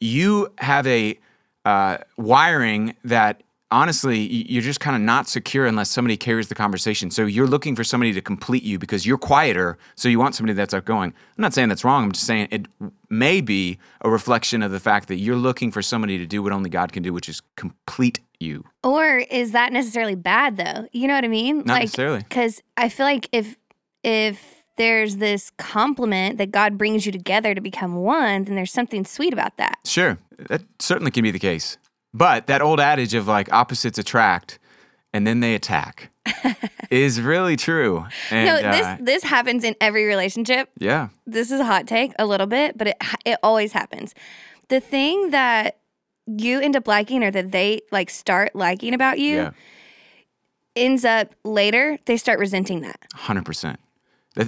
you 0.00 0.52
have 0.58 0.86
a 0.86 1.18
uh, 1.64 1.98
wiring 2.16 2.96
that 3.04 3.42
honestly 3.70 4.18
you're 4.18 4.62
just 4.62 4.80
kind 4.80 4.94
of 4.96 5.02
not 5.02 5.28
secure 5.28 5.66
unless 5.66 5.90
somebody 5.90 6.16
carries 6.16 6.48
the 6.48 6.54
conversation. 6.54 7.10
So 7.10 7.24
you're 7.24 7.46
looking 7.46 7.76
for 7.76 7.84
somebody 7.84 8.12
to 8.12 8.20
complete 8.20 8.64
you 8.64 8.78
because 8.78 9.06
you're 9.06 9.18
quieter. 9.18 9.78
So 9.94 10.08
you 10.08 10.18
want 10.18 10.34
somebody 10.34 10.54
that's 10.54 10.74
outgoing. 10.74 11.10
I'm 11.10 11.42
not 11.42 11.54
saying 11.54 11.68
that's 11.68 11.84
wrong. 11.84 12.04
I'm 12.04 12.12
just 12.12 12.26
saying 12.26 12.48
it 12.50 12.66
may 13.08 13.40
be 13.40 13.78
a 14.00 14.10
reflection 14.10 14.62
of 14.62 14.72
the 14.72 14.80
fact 14.80 15.06
that 15.08 15.16
you're 15.16 15.36
looking 15.36 15.70
for 15.70 15.82
somebody 15.82 16.18
to 16.18 16.26
do 16.26 16.42
what 16.42 16.52
only 16.52 16.70
God 16.70 16.92
can 16.92 17.04
do, 17.04 17.12
which 17.12 17.28
is 17.28 17.42
complete 17.56 18.18
you. 18.40 18.64
Or 18.82 19.18
is 19.18 19.52
that 19.52 19.72
necessarily 19.72 20.14
bad 20.14 20.56
though? 20.56 20.86
You 20.92 21.08
know 21.08 21.14
what 21.14 21.24
I 21.24 21.28
mean? 21.28 21.58
Not 21.64 21.80
necessarily. 21.80 22.20
Because 22.20 22.62
I 22.76 22.88
feel 22.88 23.06
like 23.06 23.28
if 23.32 23.56
if 24.02 24.64
there's 24.76 25.16
this 25.16 25.50
compliment 25.58 26.38
that 26.38 26.50
God 26.50 26.76
brings 26.76 27.06
you 27.06 27.12
together 27.12 27.54
to 27.54 27.60
become 27.60 27.96
one, 27.96 28.44
then 28.44 28.54
there's 28.54 28.72
something 28.72 29.04
sweet 29.04 29.32
about 29.32 29.56
that. 29.56 29.78
Sure, 29.84 30.18
that 30.48 30.62
certainly 30.78 31.10
can 31.10 31.22
be 31.22 31.30
the 31.30 31.38
case. 31.38 31.78
But 32.12 32.46
that 32.46 32.62
old 32.62 32.80
adage 32.80 33.14
of 33.14 33.26
like 33.26 33.52
opposites 33.52 33.98
attract 33.98 34.58
and 35.12 35.26
then 35.26 35.40
they 35.40 35.54
attack 35.54 36.10
is 36.90 37.20
really 37.20 37.56
true. 37.56 38.06
And 38.30 38.46
no, 38.46 38.70
this 38.70 38.86
uh, 38.86 38.96
this 39.00 39.22
happens 39.22 39.64
in 39.64 39.74
every 39.80 40.04
relationship. 40.04 40.70
yeah, 40.78 41.08
This 41.26 41.50
is 41.50 41.60
a 41.60 41.64
hot 41.64 41.86
take, 41.86 42.12
a 42.18 42.26
little 42.26 42.46
bit, 42.46 42.76
but 42.76 42.88
it 42.88 42.96
it 43.24 43.38
always 43.42 43.72
happens. 43.72 44.14
The 44.68 44.80
thing 44.80 45.30
that 45.30 45.78
you 46.26 46.60
end 46.60 46.76
up 46.76 46.86
liking 46.88 47.22
or 47.22 47.30
that 47.30 47.52
they 47.52 47.80
like 47.92 48.10
start 48.10 48.54
liking 48.54 48.94
about 48.94 49.18
you 49.18 49.36
yeah, 49.36 49.50
ends 50.74 51.04
up 51.04 51.34
later 51.44 51.98
they 52.06 52.16
start 52.16 52.38
resenting 52.38 52.80
that. 52.82 53.04
hundred 53.14 53.44
percent. 53.44 53.78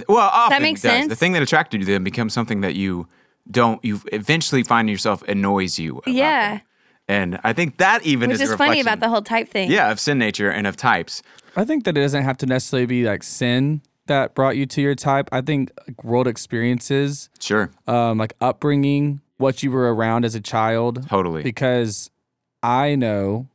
Well, 0.07 0.19
often 0.31 0.61
make 0.61 0.75
does. 0.75 0.81
sense? 0.81 1.07
The 1.07 1.15
thing 1.15 1.33
that 1.33 1.41
attracted 1.41 1.79
you 1.81 1.85
to 1.87 1.91
them 1.93 2.03
becomes 2.03 2.31
something 2.33 2.61
that 2.61 2.75
you 2.75 3.07
don't. 3.49 3.83
You 3.83 4.01
eventually 4.13 4.61
find 4.61 4.87
yourself 4.87 5.23
annoys 5.27 5.79
you. 5.79 5.97
about 5.97 6.13
Yeah. 6.13 6.49
them. 6.51 6.61
And 7.07 7.39
I 7.43 7.53
think 7.53 7.77
that 7.77 8.05
even 8.05 8.29
Which 8.29 8.35
is 8.35 8.41
is 8.41 8.51
a 8.51 8.57
funny 8.57 8.81
about 8.81 8.99
the 8.99 9.09
whole 9.09 9.23
type 9.23 9.49
thing. 9.49 9.71
yeah 9.71 9.89
of 9.91 9.99
sin 9.99 10.19
nature 10.19 10.51
and 10.51 10.67
of 10.67 10.77
types. 10.77 11.23
I 11.55 11.65
think 11.65 11.85
that 11.85 11.97
it 11.97 12.01
doesn't 12.01 12.21
have 12.23 12.37
to 12.37 12.45
necessarily 12.45 12.85
be 12.85 13.03
like 13.05 13.23
sin 13.23 13.81
that 14.05 14.35
brought 14.35 14.55
you 14.57 14.67
to 14.67 14.81
your 14.81 14.93
type. 14.93 15.27
I 15.31 15.41
think 15.41 15.71
like, 15.87 16.03
world 16.03 16.27
experiences, 16.27 17.29
Sure, 17.39 17.71
um, 17.87 18.19
like 18.19 18.33
upbringing, 18.41 19.21
what 19.39 19.63
you 19.63 19.71
were 19.71 19.93
around 19.95 20.23
as 20.25 20.35
a 20.35 20.39
child. 20.41 21.07
totally. 21.09 21.41
Because 21.41 22.11
I 22.61 22.93
know, 22.95 23.47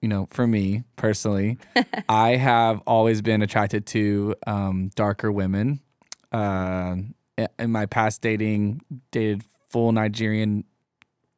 you 0.00 0.08
know, 0.08 0.28
for 0.30 0.46
me 0.46 0.84
personally, 0.94 1.58
I 2.08 2.36
have 2.36 2.80
always 2.86 3.20
been 3.22 3.42
attracted 3.42 3.86
to 3.86 4.34
um, 4.46 4.90
darker 4.94 5.32
women. 5.32 5.80
Uh, 6.30 6.96
in 7.58 7.70
my 7.72 7.86
past 7.86 8.22
dating, 8.22 8.80
dated 9.10 9.42
full 9.70 9.90
Nigerian 9.92 10.64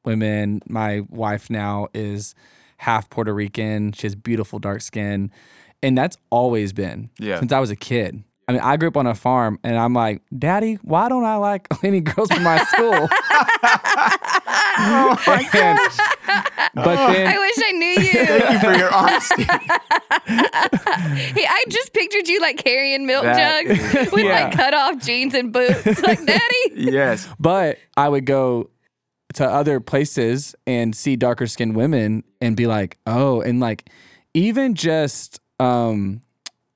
women. 0.05 0.61
My 0.69 1.01
wife 1.09 1.51
now 1.51 1.89
is 1.95 2.35
half 2.79 3.09
Puerto 3.11 3.33
Rican. 3.33 3.93
She 3.93 4.07
has 4.07 4.15
beautiful 4.15 4.59
dark 4.59 4.81
skin. 4.81 5.31
And 5.83 5.97
that's 5.97 6.17
always 6.31 6.73
been 6.73 7.11
Yeah. 7.19 7.39
since 7.39 7.53
I 7.53 7.61
was 7.61 7.71
a 7.71 7.77
kid. 7.77 8.23
I 8.49 8.53
mean, 8.53 8.61
I 8.63 8.79
grew 8.79 8.89
up 8.89 8.97
on 8.97 9.07
a 9.07 9.15
farm 9.15 9.59
and 9.63 9.77
I'm 9.77 9.93
like, 9.93 10.23
Daddy, 10.37 10.77
why 10.83 11.11
don't 11.11 11.25
I 11.25 11.37
like 11.37 11.69
any 11.85 12.01
girls 12.01 12.31
from 12.31 12.43
my 12.43 12.59
school? 12.65 13.09
oh 14.81 15.23
my 15.27 15.49
And- 15.55 15.79
but 16.75 17.13
then 17.13 17.27
I 17.27 17.39
wish 17.39 17.59
I 17.67 17.73
knew 17.73 17.87
you. 17.87 18.27
Thank 18.27 18.51
you 18.53 18.59
for 18.61 18.73
your 18.77 18.95
honesty. 18.95 19.45
Hey, 20.29 21.47
I 21.49 21.65
just 21.69 21.93
pictured 21.93 22.29
you 22.29 22.41
like 22.41 22.57
carrying 22.59 23.07
milk 23.07 23.25
That 23.25 23.65
jugs 23.67 24.13
with 24.13 24.25
Yeah. 24.25 24.45
like 24.45 24.53
cut 24.57 24.75
off 24.75 24.99
jeans 25.03 25.35
and 25.35 25.53
boots. 25.53 26.03
Like, 26.03 26.25
Daddy. 26.25 26.73
yes. 26.75 27.29
But 27.39 27.79
I 27.97 28.09
would 28.09 28.25
go 28.27 28.71
to 29.35 29.45
other 29.47 29.81
places 29.81 30.55
and 30.67 30.95
see 30.95 31.17
darker 31.17 31.47
skinned 31.47 31.77
women 31.77 32.25
and 32.41 32.57
be 32.57 32.67
like, 32.67 32.99
oh, 33.07 33.41
and 33.41 33.61
like 33.61 33.89
even 34.35 34.75
just 34.75 35.41
um, 35.61 36.21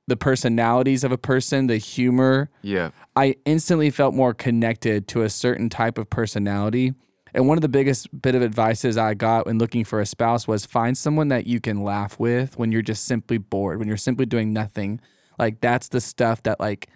the 0.06 0.16
personalities 0.16 1.04
of 1.04 1.12
a 1.12 1.18
person, 1.18 1.66
the 1.66 1.76
humor, 1.76 2.50
Yeah. 2.62 2.90
I 3.14 3.36
instantly 3.44 3.90
felt 3.90 4.14
more 4.14 4.34
connected 4.34 5.06
to 5.08 5.22
a 5.22 5.30
certain 5.30 5.68
type 5.68 5.98
of 5.98 6.10
personality. 6.10 6.94
And 7.34 7.46
one 7.46 7.56
of 7.56 7.62
the 7.62 7.68
biggest 7.68 8.20
bit 8.20 8.34
of 8.34 8.42
advices 8.42 8.96
I 8.98 9.14
got 9.14 9.46
when 9.46 9.58
looking 9.58 9.84
for 9.84 10.00
a 10.00 10.06
spouse 10.06 10.46
was 10.48 10.66
find 10.66 10.98
someone 10.98 11.28
that 11.28 11.46
you 11.46 11.60
can 11.60 11.82
laugh 11.82 12.18
with 12.18 12.58
when 12.58 12.72
you're 12.72 12.82
just 12.82 13.04
simply 13.04 13.38
bored, 13.38 13.78
when 13.78 13.88
you're 13.88 13.96
simply 13.96 14.26
doing 14.26 14.52
nothing. 14.52 15.00
Like 15.38 15.60
that's 15.60 15.88
the 15.88 16.00
stuff 16.00 16.42
that 16.42 16.60
like 16.60 16.88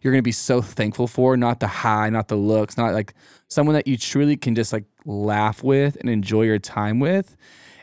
you're 0.00 0.12
gonna 0.12 0.22
be 0.22 0.32
so 0.32 0.60
thankful 0.60 1.06
for, 1.06 1.36
not 1.36 1.60
the 1.60 1.66
high, 1.68 2.10
not 2.10 2.28
the 2.28 2.36
looks, 2.36 2.76
not 2.76 2.92
like 2.92 3.14
someone 3.48 3.74
that 3.74 3.86
you 3.86 3.96
truly 3.96 4.36
can 4.36 4.54
just 4.54 4.72
like 4.72 4.84
laugh 5.04 5.62
with 5.62 5.96
and 5.96 6.10
enjoy 6.10 6.42
your 6.42 6.58
time 6.58 6.98
with. 6.98 7.36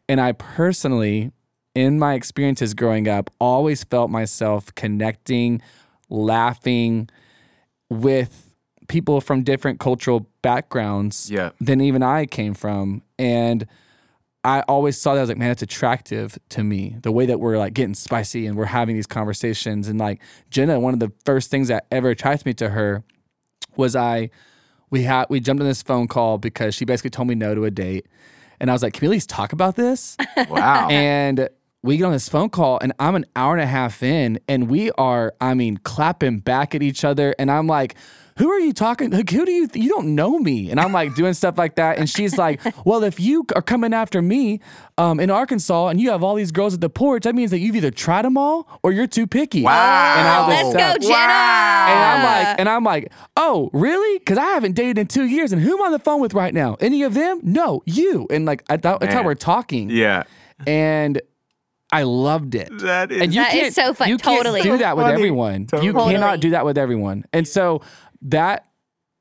And 0.10 0.20
I 0.20 0.34
personally, 0.34 1.32
in 1.76 1.98
my 2.00 2.14
experiences 2.16 2.74
growing 2.74 3.08
up, 3.08 3.30
always 3.40 3.84
felt 3.84 4.10
myself 4.10 4.74
connecting, 4.76 5.62
laughing 6.10 7.10
with 7.90 8.54
people 8.88 9.22
from 9.22 9.44
different 9.44 9.80
cultural 9.80 10.28
backgrounds 10.42 11.30
Yeah. 11.32 11.52
than 11.62 11.80
even 11.82 12.04
I 12.04 12.26
came 12.26 12.54
from. 12.54 13.04
And 13.18 13.66
I 14.44 14.62
always 14.62 14.98
saw 15.00 15.14
that 15.14 15.20
I 15.20 15.22
was 15.22 15.30
like, 15.30 15.38
man, 15.38 15.52
it's 15.52 15.62
attractive 15.62 16.38
to 16.50 16.64
me. 16.64 16.98
The 17.02 17.12
way 17.12 17.26
that 17.28 17.40
we're 17.40 17.58
like 17.58 17.74
getting 17.74 17.94
spicy 17.94 18.48
and 18.48 18.58
we're 18.58 18.66
having 18.66 18.96
these 18.96 19.08
conversations. 19.08 19.88
And 19.88 20.00
like 20.00 20.20
Jenna, 20.50 20.80
one 20.80 20.94
of 20.94 21.00
the 21.00 21.12
first 21.26 21.52
things 21.52 21.68
that 21.68 21.86
ever 21.92 22.10
attracted 22.10 22.46
me 22.46 22.54
to 22.56 22.70
her 22.70 23.04
was 23.78 23.96
I 23.96 24.30
we 24.90 25.04
had 25.04 25.28
we 25.30 25.40
jumped 25.40 25.62
on 25.62 25.68
this 25.68 25.82
phone 25.84 26.08
call 26.08 26.38
because 26.38 26.76
she 26.76 26.84
basically 26.86 27.12
told 27.12 27.28
me 27.28 27.36
no 27.36 27.54
to 27.56 27.64
a 27.66 27.72
date. 27.72 28.08
And 28.60 28.70
I 28.70 28.74
was 28.74 28.84
like, 28.84 28.94
can 28.94 29.02
we 29.02 29.08
at 29.08 29.12
least 29.12 29.30
talk 29.30 29.54
about 29.54 29.76
this? 29.76 30.18
Wow. 30.50 30.88
and 30.90 31.48
we 31.84 31.98
get 31.98 32.04
on 32.06 32.12
this 32.12 32.30
phone 32.30 32.50
call 32.50 32.80
and 32.82 32.94
I'm 33.00 33.16
an 33.16 33.26
hour 33.36 33.54
and 33.54 33.62
a 33.62 33.66
half 33.68 34.04
in 34.04 34.40
and 34.48 34.70
we 34.70 34.92
are, 34.92 35.34
I 35.42 35.54
mean, 35.56 35.78
clapping 35.78 36.40
back 36.40 36.76
at 36.76 36.84
each 36.84 37.04
other. 37.04 37.34
And 37.40 37.50
I'm 37.50 37.66
like, 37.66 37.96
who 38.38 38.50
are 38.50 38.60
you 38.60 38.72
talking? 38.72 39.10
Like, 39.12 39.30
who 39.30 39.46
do 39.46 39.52
you, 39.52 39.68
you 39.74 39.90
don't 39.90 40.16
know 40.16 40.40
me. 40.40 40.70
And 40.72 40.80
I'm 40.80 40.94
like 40.94 41.16
doing 41.16 41.34
stuff 41.34 41.58
like 41.58 41.76
that. 41.76 41.98
And 41.98 42.10
she's 42.10 42.38
like, 42.38 42.62
well, 42.86 43.04
if 43.04 43.20
you 43.20 43.46
are 43.56 43.62
coming 43.62 43.94
after 43.94 44.22
me 44.22 44.62
um, 44.98 45.20
in 45.20 45.30
Arkansas 45.30 45.88
and 45.88 46.00
you 46.00 46.12
have 46.12 46.24
all 46.24 46.36
these 46.36 46.52
girls 46.52 46.74
at 46.74 46.82
the 46.82 46.90
porch, 46.90 47.24
that 47.24 47.36
means 47.36 47.52
that 47.52 47.60
you've 47.60 47.76
either 47.76 47.92
tried 47.92 48.26
them 48.26 48.38
all 48.38 48.68
or 48.84 48.92
you're 48.92 49.08
too 49.08 49.26
picky. 49.28 49.64
Wow. 49.64 50.16
And 50.18 50.28
all 50.28 50.50
this 50.50 50.76
Let's 50.76 50.80
stuff. 50.80 51.02
go, 51.02 51.08
Jenna. 51.08 51.34
And 51.92 52.00
I'm 52.00 52.24
like, 52.24 52.60
and 52.60 52.70
I'm 52.70 52.84
like, 52.84 53.12
oh, 53.36 53.70
really? 53.74 54.20
Because 54.20 54.38
I 54.38 54.46
haven't 54.46 54.74
dated 54.74 54.98
in 55.00 55.08
two 55.08 55.26
years, 55.26 55.52
and 55.52 55.62
who 55.62 55.74
am 55.76 55.82
I 55.82 55.86
on 55.88 55.92
the 55.92 56.00
phone 56.00 56.22
with 56.22 56.34
right 56.34 56.54
now? 56.54 56.78
Any 56.80 57.02
of 57.04 57.16
them? 57.16 57.40
No, 57.44 57.82
you. 57.86 58.28
And 58.30 58.46
like, 58.46 58.64
I 58.70 58.78
thought 58.78 59.02
that's 59.02 59.14
how 59.14 59.24
we're 59.24 59.34
talking. 59.36 59.90
yeah. 59.90 60.24
And 60.68 61.20
I 61.92 62.04
loved 62.04 62.56
it. 62.56 62.70
That 62.80 63.12
is. 63.12 63.22
And 63.22 63.34
you 63.34 63.42
That 63.42 63.54
is 63.54 63.62
can't, 63.62 63.74
so 63.74 63.94
fun. 63.94 64.10
You 64.10 64.18
Totally. 64.18 64.62
can't 64.62 64.74
do 64.74 64.78
that 64.80 64.96
with 64.96 65.06
Funny. 65.06 65.14
everyone. 65.16 65.68
You 65.82 65.94
cannot 65.94 66.40
do 66.40 66.52
that 66.52 66.66
with 66.66 66.78
everyone. 66.78 67.26
And 67.34 67.48
so 67.48 67.82
that 68.24 68.66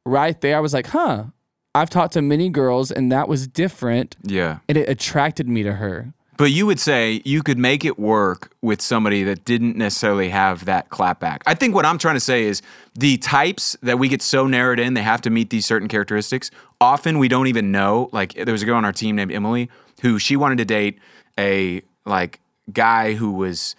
right 0.07 0.41
there, 0.41 0.57
I 0.57 0.61
was 0.61 0.73
like, 0.73 0.89
huh. 0.89 1.25
I've 1.73 1.91
talked 1.91 2.15
to 2.15 2.23
many 2.23 2.49
girls, 2.49 2.91
and 2.91 3.13
that 3.13 3.29
was 3.29 3.47
different, 3.47 4.17
yeah. 4.25 4.59
and 4.69 4.77
it 4.77 4.89
attracted 4.89 5.49
me 5.49 5.63
to 5.63 5.75
her. 5.75 6.13
But 6.37 6.51
you 6.51 6.67
would 6.67 6.81
say 6.81 7.23
you 7.25 7.43
could 7.43 7.59
make 7.59 7.85
it 7.85 7.97
work 7.97 8.51
with 8.61 8.81
somebody 8.81 9.23
that 9.25 9.45
didn't 9.45 9.77
necessarily 9.77 10.31
have 10.31 10.65
that 10.65 10.89
clapback. 10.89 11.43
I 11.47 11.55
think 11.55 11.75
what 11.75 11.85
I'm 11.85 11.99
trying 11.99 12.17
to 12.17 12.21
say 12.21 12.45
is 12.45 12.63
the 12.95 13.19
types 13.19 13.77
that 13.83 13.99
we 13.99 14.09
get 14.09 14.23
so 14.23 14.47
narrowed 14.47 14.81
in, 14.81 14.95
they 14.95 15.03
have 15.03 15.21
to 15.21 15.31
meet 15.31 15.51
these 15.51 15.67
certain 15.67 15.87
characteristics. 15.87 16.51
Often 16.81 17.19
we 17.19 17.29
don't 17.29 17.47
even 17.47 17.71
know. 17.71 18.09
Like 18.11 18.33
there 18.33 18.53
was 18.53 18.63
a 18.63 18.65
girl 18.65 18.77
on 18.77 18.85
our 18.87 18.93
team 18.93 19.17
named 19.17 19.31
Emily 19.31 19.69
who 20.01 20.19
she 20.19 20.35
wanted 20.35 20.59
to 20.59 20.65
date 20.65 20.99
a 21.39 21.83
like 22.07 22.41
guy 22.73 23.15
who 23.15 23.33
was 23.33 23.75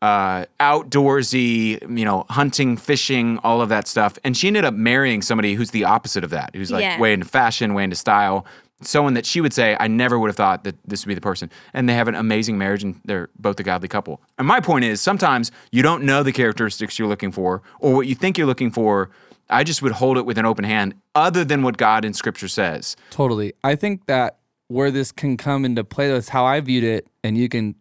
uh, 0.00 0.44
outdoorsy, 0.96 1.80
you 1.98 2.04
know, 2.04 2.26
hunting, 2.28 2.76
fishing, 2.76 3.38
all 3.38 3.60
of 3.60 3.68
that 3.68 3.86
stuff. 3.86 4.18
And 4.24 4.36
she 4.36 4.46
ended 4.48 4.64
up 4.64 4.74
marrying 4.74 5.22
somebody 5.22 5.54
who's 5.54 5.70
the 5.70 5.84
opposite 5.84 6.24
of 6.24 6.30
that, 6.30 6.50
who's 6.54 6.70
like 6.70 6.82
Yeah. 6.82 6.98
way 6.98 7.12
into 7.12 7.26
fashion, 7.26 7.74
way 7.74 7.84
into 7.84 7.96
style. 7.96 8.44
Someone 8.80 9.14
that 9.14 9.24
she 9.24 9.40
would 9.40 9.52
say, 9.52 9.76
I 9.78 9.86
never 9.86 10.18
would 10.18 10.26
have 10.28 10.36
thought 10.36 10.64
that 10.64 10.74
this 10.84 11.04
would 11.04 11.08
be 11.10 11.14
the 11.14 11.20
person. 11.20 11.50
And 11.72 11.88
they 11.88 11.94
have 11.94 12.08
an 12.08 12.16
amazing 12.16 12.58
marriage 12.58 12.82
and 12.82 13.00
they're 13.04 13.28
both 13.38 13.60
a 13.60 13.62
godly 13.62 13.86
couple. 13.88 14.20
And 14.38 14.48
my 14.48 14.58
point 14.60 14.84
is 14.84 15.00
sometimes 15.00 15.52
you 15.70 15.82
don't 15.82 16.02
know 16.02 16.24
the 16.24 16.32
characteristics 16.32 16.98
you're 16.98 17.06
looking 17.08 17.30
for 17.30 17.62
or 17.78 17.94
what 17.94 18.08
you 18.08 18.16
think 18.16 18.36
you're 18.36 18.46
looking 18.48 18.72
for. 18.72 19.10
I 19.48 19.62
just 19.62 19.82
would 19.82 19.92
hold 19.92 20.18
it 20.18 20.26
with 20.26 20.36
an 20.38 20.46
open 20.46 20.64
hand, 20.64 20.94
other 21.14 21.44
than 21.44 21.62
what 21.62 21.76
God 21.76 22.04
in 22.04 22.12
scripture 22.14 22.48
says. 22.48 22.96
Totally. 23.10 23.52
I 23.62 23.76
think 23.76 24.06
that 24.06 24.38
where 24.68 24.90
this 24.90 25.12
can 25.12 25.36
come 25.36 25.64
into 25.64 25.84
play, 25.84 26.10
that's 26.10 26.30
how 26.30 26.44
I 26.46 26.58
viewed 26.60 26.84
it, 26.84 27.06
and 27.22 27.36
you 27.36 27.48
can 27.50 27.74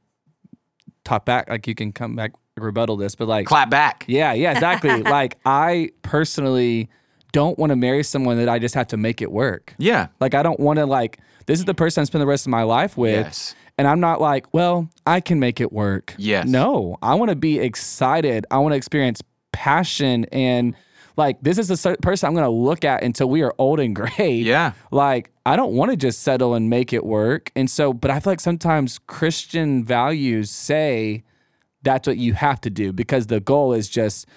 talk 1.04 1.26
back, 1.26 1.50
like 1.50 1.68
you 1.68 1.76
can 1.76 1.92
come 1.92 2.16
back 2.16 2.32
rebuttal 2.58 2.98
this, 2.98 3.16
but 3.16 3.28
like 3.28 3.46
Clap 3.46 3.70
back. 3.70 4.06
Yeah, 4.08 4.34
yeah, 4.34 4.52
exactly. 4.52 5.02
like 5.04 5.38
I 5.46 5.92
personally 6.02 6.90
don't 7.32 7.58
want 7.58 7.70
to 7.70 7.76
marry 7.76 8.04
someone 8.04 8.38
that 8.38 8.50
I 8.50 8.60
just 8.60 8.76
have 8.76 8.88
to 8.88 8.98
make 8.98 9.22
it 9.22 9.32
work. 9.32 9.74
Yeah. 9.78 10.08
Like 10.20 10.34
I 10.34 10.44
don't 10.44 10.60
want 10.60 10.80
to 10.80 10.86
like 10.86 11.20
this 11.46 11.60
is 11.60 11.66
the 11.66 11.74
person 11.74 12.02
I 12.02 12.06
spend 12.06 12.22
the 12.22 12.28
rest 12.28 12.46
of 12.46 12.52
my 12.52 12.64
life 12.64 12.98
with. 12.98 13.26
Yes. 13.26 13.56
And 13.78 13.88
I'm 13.88 14.00
not 14.00 14.22
like, 14.22 14.54
well, 14.54 14.90
I 15.08 15.22
can 15.22 15.40
make 15.40 15.60
it 15.60 15.72
work. 15.72 16.14
Yes. 16.18 16.48
No, 16.48 16.98
I 17.02 17.16
want 17.16 17.30
to 17.30 17.36
be 17.36 17.60
excited. 17.60 18.46
I 18.52 18.60
want 18.60 18.74
to 18.74 18.78
experience 18.78 19.22
passion 19.54 20.26
and 20.32 20.76
like 21.22 21.38
this 21.42 21.58
is 21.58 21.68
the 21.68 21.98
person 22.02 22.28
I'm 22.28 22.34
going 22.34 22.46
to 22.46 22.50
look 22.70 22.84
at 22.84 23.04
until 23.04 23.30
we 23.30 23.42
are 23.44 23.54
old 23.58 23.80
and 23.80 23.96
gray. 24.02 24.34
Yeah. 24.54 24.74
Like 24.92 25.32
I 25.46 25.56
don't 25.56 25.74
want 25.74 25.92
to 25.92 25.98
just 25.98 26.18
settle 26.24 26.54
and 26.56 26.70
make 26.70 26.94
it 26.94 27.04
work. 27.06 27.52
And 27.56 27.70
so, 27.70 27.94
but 27.94 28.10
I 28.12 28.20
feel 28.20 28.32
like 28.34 28.40
sometimes 28.42 29.00
Christian 29.18 29.84
values 29.86 30.50
say 30.52 31.24
that's 31.84 32.08
what 32.08 32.18
you 32.18 32.34
have 32.34 32.60
to 32.62 32.70
do 32.70 32.92
because 32.94 33.28
the 33.28 33.40
goal 33.40 33.74
is 33.74 33.90
just 33.90 34.28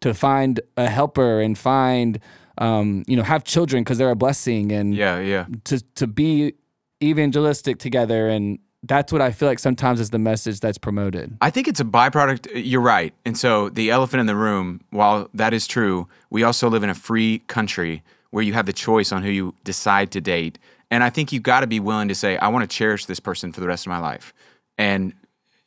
to 0.00 0.14
find 0.14 0.60
a 0.76 0.88
helper 0.88 1.40
and 1.40 1.56
find 1.58 2.18
um, 2.58 3.02
you 3.06 3.16
know 3.16 3.22
have 3.22 3.42
children 3.44 3.82
because 3.84 3.98
they're 3.98 4.10
a 4.10 4.16
blessing 4.26 4.72
and 4.72 4.94
Yeah. 4.94 5.20
Yeah. 5.20 5.46
to 5.64 5.76
to 5.96 6.06
be 6.06 6.54
evangelistic 7.02 7.78
together 7.78 8.28
and 8.28 8.58
that's 8.86 9.12
what 9.12 9.22
I 9.22 9.32
feel 9.32 9.48
like 9.48 9.58
sometimes 9.58 10.00
is 10.00 10.10
the 10.10 10.18
message 10.18 10.60
that's 10.60 10.78
promoted. 10.78 11.36
I 11.40 11.50
think 11.50 11.68
it's 11.68 11.80
a 11.80 11.84
byproduct. 11.84 12.48
You're 12.54 12.80
right. 12.80 13.12
And 13.24 13.36
so 13.36 13.68
the 13.68 13.90
elephant 13.90 14.20
in 14.20 14.26
the 14.26 14.36
room, 14.36 14.80
while 14.90 15.28
that 15.34 15.52
is 15.52 15.66
true, 15.66 16.08
we 16.30 16.42
also 16.42 16.68
live 16.68 16.82
in 16.82 16.90
a 16.90 16.94
free 16.94 17.40
country 17.46 18.02
where 18.30 18.42
you 18.42 18.52
have 18.52 18.66
the 18.66 18.72
choice 18.72 19.12
on 19.12 19.22
who 19.22 19.30
you 19.30 19.54
decide 19.64 20.10
to 20.12 20.20
date. 20.20 20.58
And 20.90 21.02
I 21.02 21.10
think 21.10 21.32
you've 21.32 21.42
got 21.42 21.60
to 21.60 21.66
be 21.66 21.80
willing 21.80 22.08
to 22.08 22.14
say, 22.14 22.36
I 22.38 22.48
want 22.48 22.68
to 22.68 22.76
cherish 22.76 23.06
this 23.06 23.20
person 23.20 23.52
for 23.52 23.60
the 23.60 23.66
rest 23.66 23.86
of 23.86 23.90
my 23.90 23.98
life. 23.98 24.32
And 24.78 25.14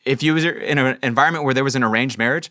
if 0.05 0.23
you 0.23 0.33
was 0.33 0.45
in 0.45 0.77
an 0.77 0.97
environment 1.03 1.45
where 1.45 1.53
there 1.53 1.63
was 1.63 1.75
an 1.75 1.83
arranged 1.83 2.17
marriage, 2.17 2.49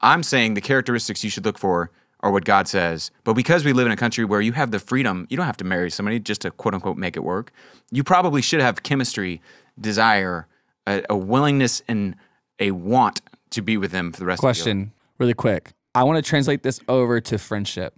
I'm 0.00 0.22
saying 0.22 0.54
the 0.54 0.60
characteristics 0.60 1.24
you 1.24 1.30
should 1.30 1.44
look 1.44 1.58
for 1.58 1.90
are 2.20 2.30
what 2.30 2.44
God 2.44 2.68
says. 2.68 3.10
But 3.24 3.34
because 3.34 3.64
we 3.64 3.72
live 3.72 3.86
in 3.86 3.92
a 3.92 3.96
country 3.96 4.24
where 4.24 4.40
you 4.40 4.52
have 4.52 4.70
the 4.70 4.78
freedom, 4.78 5.26
you 5.30 5.36
don't 5.36 5.46
have 5.46 5.56
to 5.58 5.64
marry 5.64 5.90
somebody 5.90 6.18
just 6.18 6.42
to 6.42 6.50
quote 6.50 6.74
unquote 6.74 6.96
make 6.96 7.16
it 7.16 7.24
work. 7.24 7.52
You 7.90 8.04
probably 8.04 8.42
should 8.42 8.60
have 8.60 8.82
chemistry, 8.82 9.40
desire, 9.80 10.46
a, 10.86 11.02
a 11.10 11.16
willingness, 11.16 11.82
and 11.88 12.16
a 12.58 12.70
want 12.72 13.20
to 13.50 13.62
be 13.62 13.76
with 13.76 13.92
them 13.92 14.12
for 14.12 14.20
the 14.20 14.26
rest 14.26 14.40
of 14.40 14.44
your 14.44 14.50
life. 14.50 14.56
Question 14.56 14.92
really 15.18 15.34
quick. 15.34 15.72
I 15.94 16.04
want 16.04 16.22
to 16.22 16.28
translate 16.28 16.62
this 16.62 16.80
over 16.88 17.20
to 17.20 17.38
friendship 17.38 17.94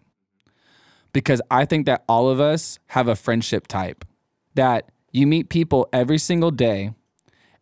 because 1.12 1.42
I 1.50 1.64
think 1.64 1.86
that 1.86 2.04
all 2.08 2.28
of 2.28 2.40
us 2.40 2.78
have 2.88 3.08
a 3.08 3.16
friendship 3.16 3.66
type 3.66 4.04
that 4.54 4.90
you 5.12 5.26
meet 5.26 5.48
people 5.48 5.88
every 5.92 6.18
single 6.18 6.50
day. 6.50 6.92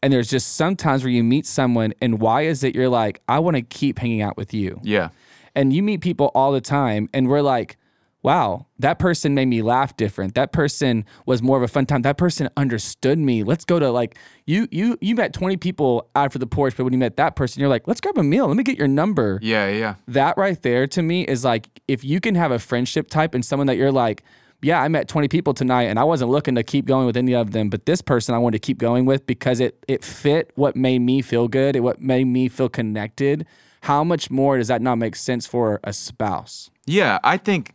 And 0.02 0.12
there's 0.12 0.28
just 0.30 0.54
sometimes 0.54 1.02
where 1.02 1.10
you 1.10 1.24
meet 1.24 1.44
someone, 1.44 1.92
and 2.00 2.20
why 2.20 2.42
is 2.42 2.62
it 2.62 2.74
you're 2.74 2.88
like, 2.88 3.20
I 3.28 3.40
want 3.40 3.56
to 3.56 3.62
keep 3.62 3.98
hanging 3.98 4.22
out 4.22 4.36
with 4.36 4.54
you? 4.54 4.80
Yeah. 4.82 5.08
and 5.56 5.72
you 5.72 5.82
meet 5.82 6.02
people 6.02 6.30
all 6.36 6.52
the 6.52 6.60
time 6.60 7.08
and 7.12 7.26
we're 7.26 7.40
like 7.42 7.76
wow 8.22 8.66
that 8.78 8.98
person 8.98 9.34
made 9.34 9.46
me 9.46 9.60
laugh 9.62 9.96
different. 9.96 10.34
That 10.34 10.52
person 10.52 11.04
was 11.26 11.42
more 11.42 11.56
of 11.56 11.62
a 11.62 11.68
fun 11.68 11.84
time. 11.86 12.02
That 12.02 12.16
person 12.16 12.48
understood 12.56 13.18
me. 13.18 13.42
Let's 13.42 13.64
go 13.64 13.78
to 13.78 13.90
like 13.90 14.16
you 14.46 14.68
you 14.70 14.96
you 15.00 15.14
met 15.14 15.32
20 15.32 15.56
people 15.56 16.08
out 16.14 16.32
for 16.32 16.38
the 16.38 16.46
porch 16.46 16.76
but 16.76 16.84
when 16.84 16.92
you 16.92 16.98
met 16.98 17.16
that 17.16 17.36
person 17.36 17.60
you're 17.60 17.68
like 17.68 17.88
let's 17.88 18.00
grab 18.00 18.16
a 18.18 18.22
meal. 18.22 18.46
Let 18.46 18.56
me 18.56 18.62
get 18.62 18.78
your 18.78 18.88
number. 18.88 19.38
Yeah. 19.42 19.68
Yeah. 19.68 19.94
that 20.06 20.36
right 20.36 20.60
there 20.62 20.86
to 20.86 21.02
me 21.02 21.22
is 21.24 21.44
like 21.44 21.68
if 21.88 22.04
you 22.04 22.20
can 22.20 22.34
have 22.34 22.52
a 22.52 22.58
friendship 22.58 23.08
type 23.10 23.34
and 23.34 23.44
someone 23.44 23.66
that 23.66 23.76
you're 23.76 23.92
like 23.92 24.22
yeah 24.60 24.80
i 24.82 24.88
met 24.88 25.06
20 25.06 25.28
people 25.28 25.54
tonight 25.54 25.84
and 25.84 25.98
i 26.00 26.04
wasn't 26.04 26.28
looking 26.28 26.56
to 26.56 26.64
keep 26.64 26.84
going 26.84 27.06
with 27.06 27.16
any 27.16 27.32
of 27.32 27.52
them 27.52 27.68
but 27.70 27.86
this 27.86 28.02
person 28.02 28.34
i 28.34 28.38
wanted 28.38 28.60
to 28.60 28.66
keep 28.66 28.78
going 28.78 29.04
with 29.06 29.24
because 29.26 29.60
it 29.60 29.84
it 29.86 30.02
fit 30.02 30.50
what 30.56 30.74
made 30.74 30.98
me 30.98 31.22
feel 31.22 31.46
good 31.46 31.76
it 31.76 31.80
what 31.80 32.00
made 32.00 32.24
me 32.24 32.48
feel 32.48 32.68
connected 32.68 33.46
how 33.82 34.04
much 34.04 34.30
more 34.30 34.58
does 34.58 34.68
that 34.68 34.82
not 34.82 34.96
make 34.96 35.16
sense 35.16 35.46
for 35.46 35.80
a 35.84 35.92
spouse? 35.92 36.70
Yeah, 36.86 37.18
I 37.22 37.36
think 37.36 37.74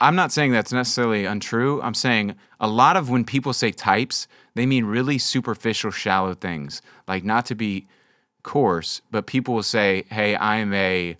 I'm 0.00 0.16
not 0.16 0.32
saying 0.32 0.52
that's 0.52 0.72
necessarily 0.72 1.26
untrue. 1.26 1.80
I'm 1.82 1.94
saying 1.94 2.34
a 2.58 2.68
lot 2.68 2.96
of 2.96 3.10
when 3.10 3.24
people 3.24 3.52
say 3.52 3.70
types, 3.70 4.26
they 4.54 4.66
mean 4.66 4.84
really 4.86 5.18
superficial, 5.18 5.90
shallow 5.90 6.34
things. 6.34 6.80
Like 7.06 7.24
not 7.24 7.46
to 7.46 7.54
be 7.54 7.86
coarse, 8.42 9.02
but 9.10 9.26
people 9.26 9.54
will 9.54 9.62
say, 9.62 10.04
"Hey, 10.10 10.34
I 10.34 10.56
am 10.56 10.72
a 10.72 11.16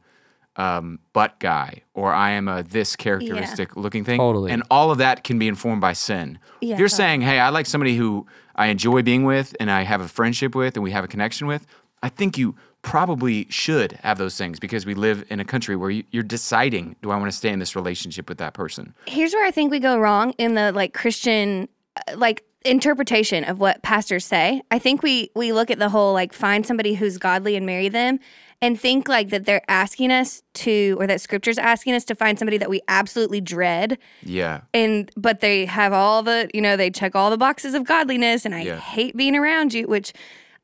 um, 0.56 0.98
butt 1.12 1.38
guy," 1.40 1.82
or 1.94 2.12
"I 2.12 2.30
am 2.30 2.48
a 2.48 2.62
this 2.62 2.96
characteristic 2.96 3.76
looking 3.76 4.04
thing," 4.04 4.18
Totally. 4.18 4.50
and 4.50 4.62
all 4.70 4.90
of 4.90 4.98
that 4.98 5.24
can 5.24 5.38
be 5.38 5.48
informed 5.48 5.80
by 5.80 5.92
sin. 5.92 6.38
Yeah. 6.60 6.74
If 6.74 6.80
you're 6.80 6.88
saying, 6.88 7.20
"Hey, 7.20 7.38
I 7.38 7.50
like 7.50 7.66
somebody 7.66 7.96
who 7.96 8.26
I 8.56 8.66
enjoy 8.66 9.02
being 9.02 9.24
with, 9.24 9.54
and 9.60 9.70
I 9.70 9.82
have 9.82 10.00
a 10.00 10.08
friendship 10.08 10.54
with, 10.54 10.76
and 10.76 10.82
we 10.82 10.90
have 10.92 11.04
a 11.04 11.08
connection 11.08 11.46
with," 11.46 11.66
I 12.02 12.08
think 12.08 12.38
you 12.38 12.56
probably 12.82 13.46
should 13.50 13.92
have 14.02 14.18
those 14.18 14.36
things 14.36 14.58
because 14.58 14.86
we 14.86 14.94
live 14.94 15.24
in 15.28 15.40
a 15.40 15.44
country 15.44 15.76
where 15.76 15.90
you, 15.90 16.04
you're 16.10 16.22
deciding, 16.22 16.96
"Do 17.02 17.10
I 17.10 17.16
want 17.16 17.30
to 17.30 17.36
stay 17.36 17.50
in 17.50 17.58
this 17.58 17.76
relationship 17.76 18.28
with 18.28 18.38
that 18.38 18.54
person?" 18.54 18.94
Here's 19.06 19.32
where 19.34 19.46
I 19.46 19.50
think 19.50 19.70
we 19.70 19.78
go 19.80 19.98
wrong 19.98 20.32
in 20.38 20.54
the 20.54 20.72
like 20.72 20.94
Christian 20.94 21.68
uh, 21.96 22.16
like 22.16 22.44
interpretation 22.64 23.44
of 23.44 23.58
what 23.60 23.82
pastors 23.82 24.24
say. 24.24 24.62
I 24.70 24.78
think 24.78 25.02
we 25.02 25.30
we 25.34 25.52
look 25.52 25.70
at 25.70 25.78
the 25.78 25.88
whole 25.88 26.12
like 26.12 26.32
find 26.32 26.66
somebody 26.66 26.94
who's 26.94 27.18
godly 27.18 27.56
and 27.56 27.64
marry 27.66 27.88
them 27.88 28.18
and 28.62 28.78
think 28.78 29.08
like 29.08 29.30
that 29.30 29.46
they're 29.46 29.62
asking 29.68 30.10
us 30.12 30.42
to 30.52 30.96
or 31.00 31.06
that 31.06 31.20
scripture's 31.22 31.56
asking 31.56 31.94
us 31.94 32.04
to 32.04 32.14
find 32.14 32.38
somebody 32.38 32.58
that 32.58 32.68
we 32.68 32.82
absolutely 32.88 33.40
dread 33.40 33.96
Yeah, 34.22 34.60
and 34.74 35.10
but 35.16 35.40
they 35.40 35.64
have 35.66 35.92
all 35.94 36.22
the 36.22 36.50
you 36.52 36.60
know 36.60 36.76
they 36.76 36.90
check 36.90 37.14
all 37.16 37.30
the 37.30 37.38
boxes 37.38 37.72
of 37.74 37.84
godliness 37.84 38.44
and 38.44 38.54
I 38.54 38.62
Yeah. 38.62 38.78
hate 38.78 39.16
being 39.16 39.34
around 39.36 39.72
you 39.72 39.86
which 39.86 40.12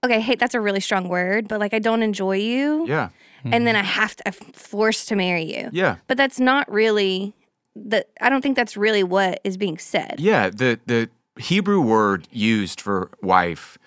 okay 0.04 0.20
hate 0.20 0.38
that's 0.38 0.54
a 0.54 0.60
really 0.60 0.80
strong 0.80 1.08
word 1.08 1.48
but 1.48 1.60
like 1.60 1.74
I 1.74 1.78
don't 1.78 2.02
enjoy 2.02 2.36
you 2.36 2.86
yeah, 2.86 3.08
and 3.44 3.66
then 3.66 3.76
I 3.76 3.82
have 3.82 4.16
to 4.16 4.28
I'm 4.28 4.32
forced 4.32 5.08
to 5.08 5.16
marry 5.16 5.44
you 5.44 5.70
yeah, 5.72 5.96
but 6.06 6.16
that's 6.16 6.40
not 6.40 6.70
really 6.70 7.34
the 7.76 8.04
I 8.20 8.28
don't 8.30 8.42
think 8.42 8.56
that's 8.56 8.76
really 8.76 9.02
what 9.02 9.40
is 9.44 9.56
being 9.56 9.78
said. 9.78 10.16
yeah. 10.18 10.50
The 10.50 10.80
the 10.86 11.10
Hebrew 11.38 11.80
word 11.80 12.26
used 12.30 12.80
for 12.80 13.10
wife 13.22 13.78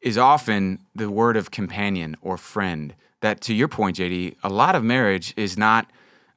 is 0.00 0.18
often 0.18 0.80
the 0.94 1.10
word 1.10 1.36
of 1.36 1.50
companion 1.50 2.16
or 2.20 2.36
friend. 2.36 2.94
That, 3.20 3.42
to 3.42 3.54
your 3.54 3.68
point, 3.68 3.98
JD, 3.98 4.36
a 4.42 4.48
lot 4.48 4.74
of 4.74 4.82
marriage 4.82 5.34
is 5.36 5.56
not. 5.56 5.90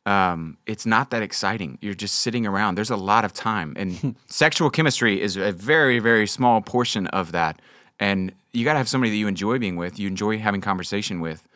Um, 0.05 0.57
it's 0.65 0.85
not 0.85 1.11
that 1.11 1.23
exciting. 1.23 1.77
You're 1.79 1.93
just 1.93 2.15
sitting 2.15 2.45
around. 2.45 2.75
There's 2.75 2.89
a 2.89 2.97
lot 2.97 3.23
of 3.23 3.31
time, 3.31 3.73
and 3.77 4.17
sexual 4.27 4.69
chemistry 4.69 5.21
is 5.21 5.37
a 5.37 5.53
very, 5.53 5.99
very 5.99 6.27
small 6.27 6.59
portion 6.59 7.07
of 7.07 7.31
that. 7.31 7.61
And 7.99 8.33
you 8.53 8.63
got 8.63 8.73
to 8.73 8.77
have 8.77 8.87
somebody 8.89 9.09
that 9.11 9.17
you 9.17 9.27
enjoy 9.27 9.57
being 9.59 9.75
with, 9.75 9.99
you 9.99 10.07
enjoy 10.07 10.37
having 10.37 10.61
conversation 10.61 11.19
with, 11.19 11.47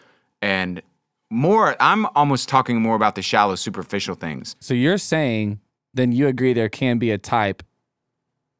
and 0.41 0.81
more. 1.29 1.75
I'm 1.79 2.05
almost 2.15 2.49
talking 2.49 2.81
more 2.81 2.95
about 2.95 3.15
the 3.15 3.21
shallow, 3.21 3.55
superficial 3.55 4.15
things. 4.15 4.55
so 4.60 4.73
you're 4.73 4.97
saying 4.97 5.60
then 5.93 6.12
you 6.12 6.27
agree 6.27 6.53
there 6.53 6.69
can 6.69 6.97
be 6.99 7.12
a 7.12 7.17
type 7.17 7.63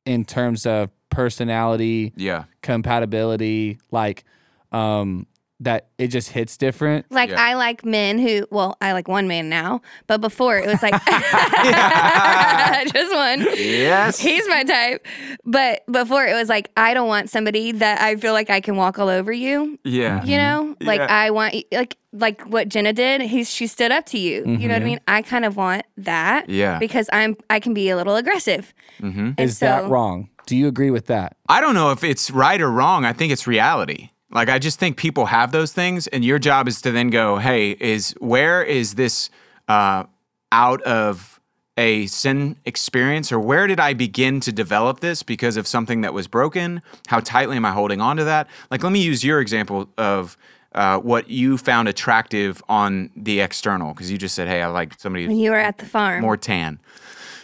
in 0.06 0.26
terms 0.26 0.66
of 0.66 0.90
personality 1.10 2.14
Yeah, 2.16 2.46
compatibility 2.62 3.80
like 3.92 4.24
um 4.72 5.28
that 5.60 5.88
it 5.98 6.08
just 6.10 6.30
hits 6.30 6.56
different 6.58 7.06
Like 7.12 7.32
Yeah. 7.32 7.44
I 7.44 7.54
like 7.56 7.84
men 7.84 8.20
who 8.20 8.46
well, 8.52 8.78
I 8.82 8.94
like 8.94 9.08
one 9.08 9.28
man 9.28 9.50
now, 9.50 9.82
but 10.06 10.22
before 10.22 10.58
it 10.58 10.68
was 10.68 10.82
like 10.84 10.94
just 12.94 13.14
one. 13.14 13.42
Yes. 13.58 14.20
He's 14.20 14.48
my 14.48 14.64
type. 14.64 15.06
But 15.46 15.84
before 15.92 16.26
it 16.26 16.34
was 16.34 16.50
like 16.50 16.70
I 16.78 16.94
don't 16.94 17.08
want 17.08 17.30
somebody 17.30 17.72
that 17.74 18.02
I 18.02 18.16
feel 18.18 18.34
like 18.34 18.50
I 18.50 18.62
can 18.62 18.76
walk 18.76 19.00
all 19.00 19.10
over 19.10 19.32
you. 19.32 19.80
yeah. 19.84 20.24
You 20.24 20.38
know? 20.38 20.76
Like 20.82 21.00
Yeah. 21.00 21.08
I 21.10 21.32
want 21.32 21.56
like 21.72 21.98
like 22.14 22.42
what 22.44 22.70
Jenna 22.70 22.94
did, 22.94 23.22
he's 23.22 23.50
she 23.50 23.68
stood 23.68 23.92
up 23.92 24.06
to 24.08 24.20
you. 24.20 24.44
You 24.46 24.68
know 24.68 24.74
what 24.76 24.82
I 24.82 24.86
mean? 24.86 25.00
I 25.08 25.22
kind 25.22 25.46
of 25.46 25.56
want 25.58 25.86
that. 25.98 26.50
Yeah. 26.50 26.80
Because 26.80 27.10
I'm 27.12 27.36
I 27.50 27.60
can 27.60 27.74
be 27.74 27.90
a 27.90 27.96
little 27.96 28.16
aggressive. 28.16 28.74
Mm-hmm. 29.02 29.20
And 29.20 29.40
is 29.40 29.60
that 29.60 29.90
wrong 29.90 30.30
do 30.46 30.56
you 30.56 30.68
agree 30.68 30.92
with 30.92 31.08
that 31.08 31.36
I 31.50 31.62
don't 31.62 31.76
know 31.76 31.92
if 31.92 32.04
it's 32.04 32.32
right 32.32 32.60
or 32.60 32.72
wrong. 32.72 33.06
I 33.06 33.14
think 33.14 33.32
it's 33.32 33.46
reality. 33.48 34.10
Like 34.32 34.50
I 34.50 34.60
just 34.60 34.78
think 34.80 34.98
people 34.98 35.28
have 35.28 35.52
those 35.52 35.72
things, 35.72 36.08
and 36.08 36.24
your 36.26 36.40
job 36.40 36.68
is 36.68 36.82
to 36.82 36.92
then 36.92 37.10
go, 37.10 37.38
"Hey, 37.38 37.72
is 37.80 38.14
where 38.20 38.62
is 38.64 38.96
this 38.96 39.30
uh, 39.68 40.04
out 40.52 40.82
of 40.84 41.40
a 41.78 42.08
sin 42.08 42.58
experience, 42.66 43.32
or 43.32 43.40
where 43.40 43.68
did 43.68 43.80
I 43.80 43.94
begin 43.94 44.40
to 44.42 44.52
develop 44.52 45.00
this 45.00 45.24
because 45.24 45.56
of 45.58 45.66
something 45.68 46.02
that 46.02 46.14
was 46.14 46.28
broken? 46.28 46.82
How 47.08 47.20
tightly 47.22 47.56
am 47.56 47.66
I 47.66 47.72
holding 47.72 48.02
on 48.02 48.18
to 48.18 48.24
that? 48.26 48.48
Like, 48.72 48.84
let 48.84 48.92
me 48.92 49.02
use 49.02 49.24
your 49.24 49.40
example 49.40 49.90
of." 49.98 50.38
Uh, 50.76 51.00
what 51.00 51.28
you 51.28 51.58
found 51.58 51.88
attractive 51.88 52.62
on 52.70 53.10
the 53.16 53.40
external, 53.40 53.94
because 53.94 54.12
you 54.12 54.18
just 54.18 54.36
said, 54.36 54.48
"Hey, 54.48 54.62
I 54.62 54.68
like 54.68 55.00
somebody 55.00 55.26
When 55.26 55.38
you 55.38 55.50
were 55.50 55.58
at 55.58 55.80
the 55.80 55.86
farm. 55.86 56.22
more 56.22 56.38
tan, 56.38 56.80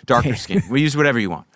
darker 0.05 0.35
skin. 0.43 0.61
We 0.69 0.81
use 0.81 0.95
whatever 0.95 1.17
you 1.17 1.31
want. 1.31 1.47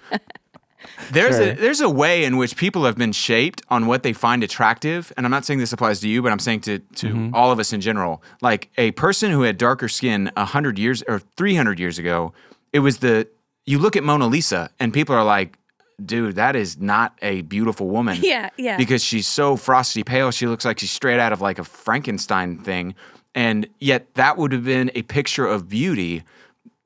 There's 1.12 1.36
Sure. 1.36 1.52
a 1.52 1.56
there's 1.56 1.82
a 1.82 1.89
way 1.89 2.23
in 2.23 2.38
which 2.38 2.56
people 2.56 2.86
have 2.86 2.97
been 2.97 3.12
shaped 3.12 3.62
on 3.69 3.88
what 3.88 4.04
they 4.04 4.13
find 4.13 4.43
attractive, 4.43 5.12
and 5.15 5.26
I'm 5.26 5.32
not 5.32 5.45
saying 5.45 5.60
this 5.60 5.73
applies 5.73 6.00
to 6.02 6.10
you, 6.10 6.21
but 6.21 6.32
I'm 6.32 6.39
saying 6.39 6.62
to 6.62 6.80
to 6.80 7.08
mm-hmm. 7.08 7.36
all 7.36 7.52
of 7.52 7.60
us 7.60 7.73
in 7.73 7.82
general. 7.82 8.23
Like 8.41 8.69
a 8.78 8.91
person 8.91 9.32
who 9.32 9.43
had 9.43 9.58
darker 9.58 9.88
skin 9.88 10.32
hundred 10.38 10.80
years 10.80 11.04
or 11.08 11.19
300 11.19 11.80
years 11.80 12.00
ago, 12.00 12.34
it 12.73 12.80
was 12.80 12.97
the 12.97 13.28
you 13.65 13.80
look 13.80 13.95
at 13.95 14.04
Mona 14.04 14.28
Lisa 14.28 14.69
and 14.80 14.93
people 14.93 15.13
are 15.13 15.26
like, 15.26 15.58
dude, 16.04 16.36
that 16.36 16.56
is 16.56 16.80
not 16.80 17.17
a 17.21 17.41
beautiful 17.41 17.88
woman. 17.88 18.17
Yeah, 18.23 18.50
yeah. 18.58 18.78
Because 18.78 19.04
she's 19.04 19.28
so 19.28 19.56
frosty 19.56 20.04
pale, 20.04 20.32
she 20.32 20.47
looks 20.47 20.65
like 20.65 20.80
she's 20.80 20.91
straight 20.91 21.19
out 21.19 21.34
of 21.34 21.41
like 21.41 21.60
a 21.60 21.63
Frankenstein 21.63 22.58
thing. 22.58 22.95
And 23.36 23.67
yet 23.80 24.13
that 24.15 24.38
would 24.38 24.52
have 24.52 24.63
been 24.63 24.89
a 24.95 25.04
picture 25.04 25.45
of 25.45 25.69
beauty 25.69 26.23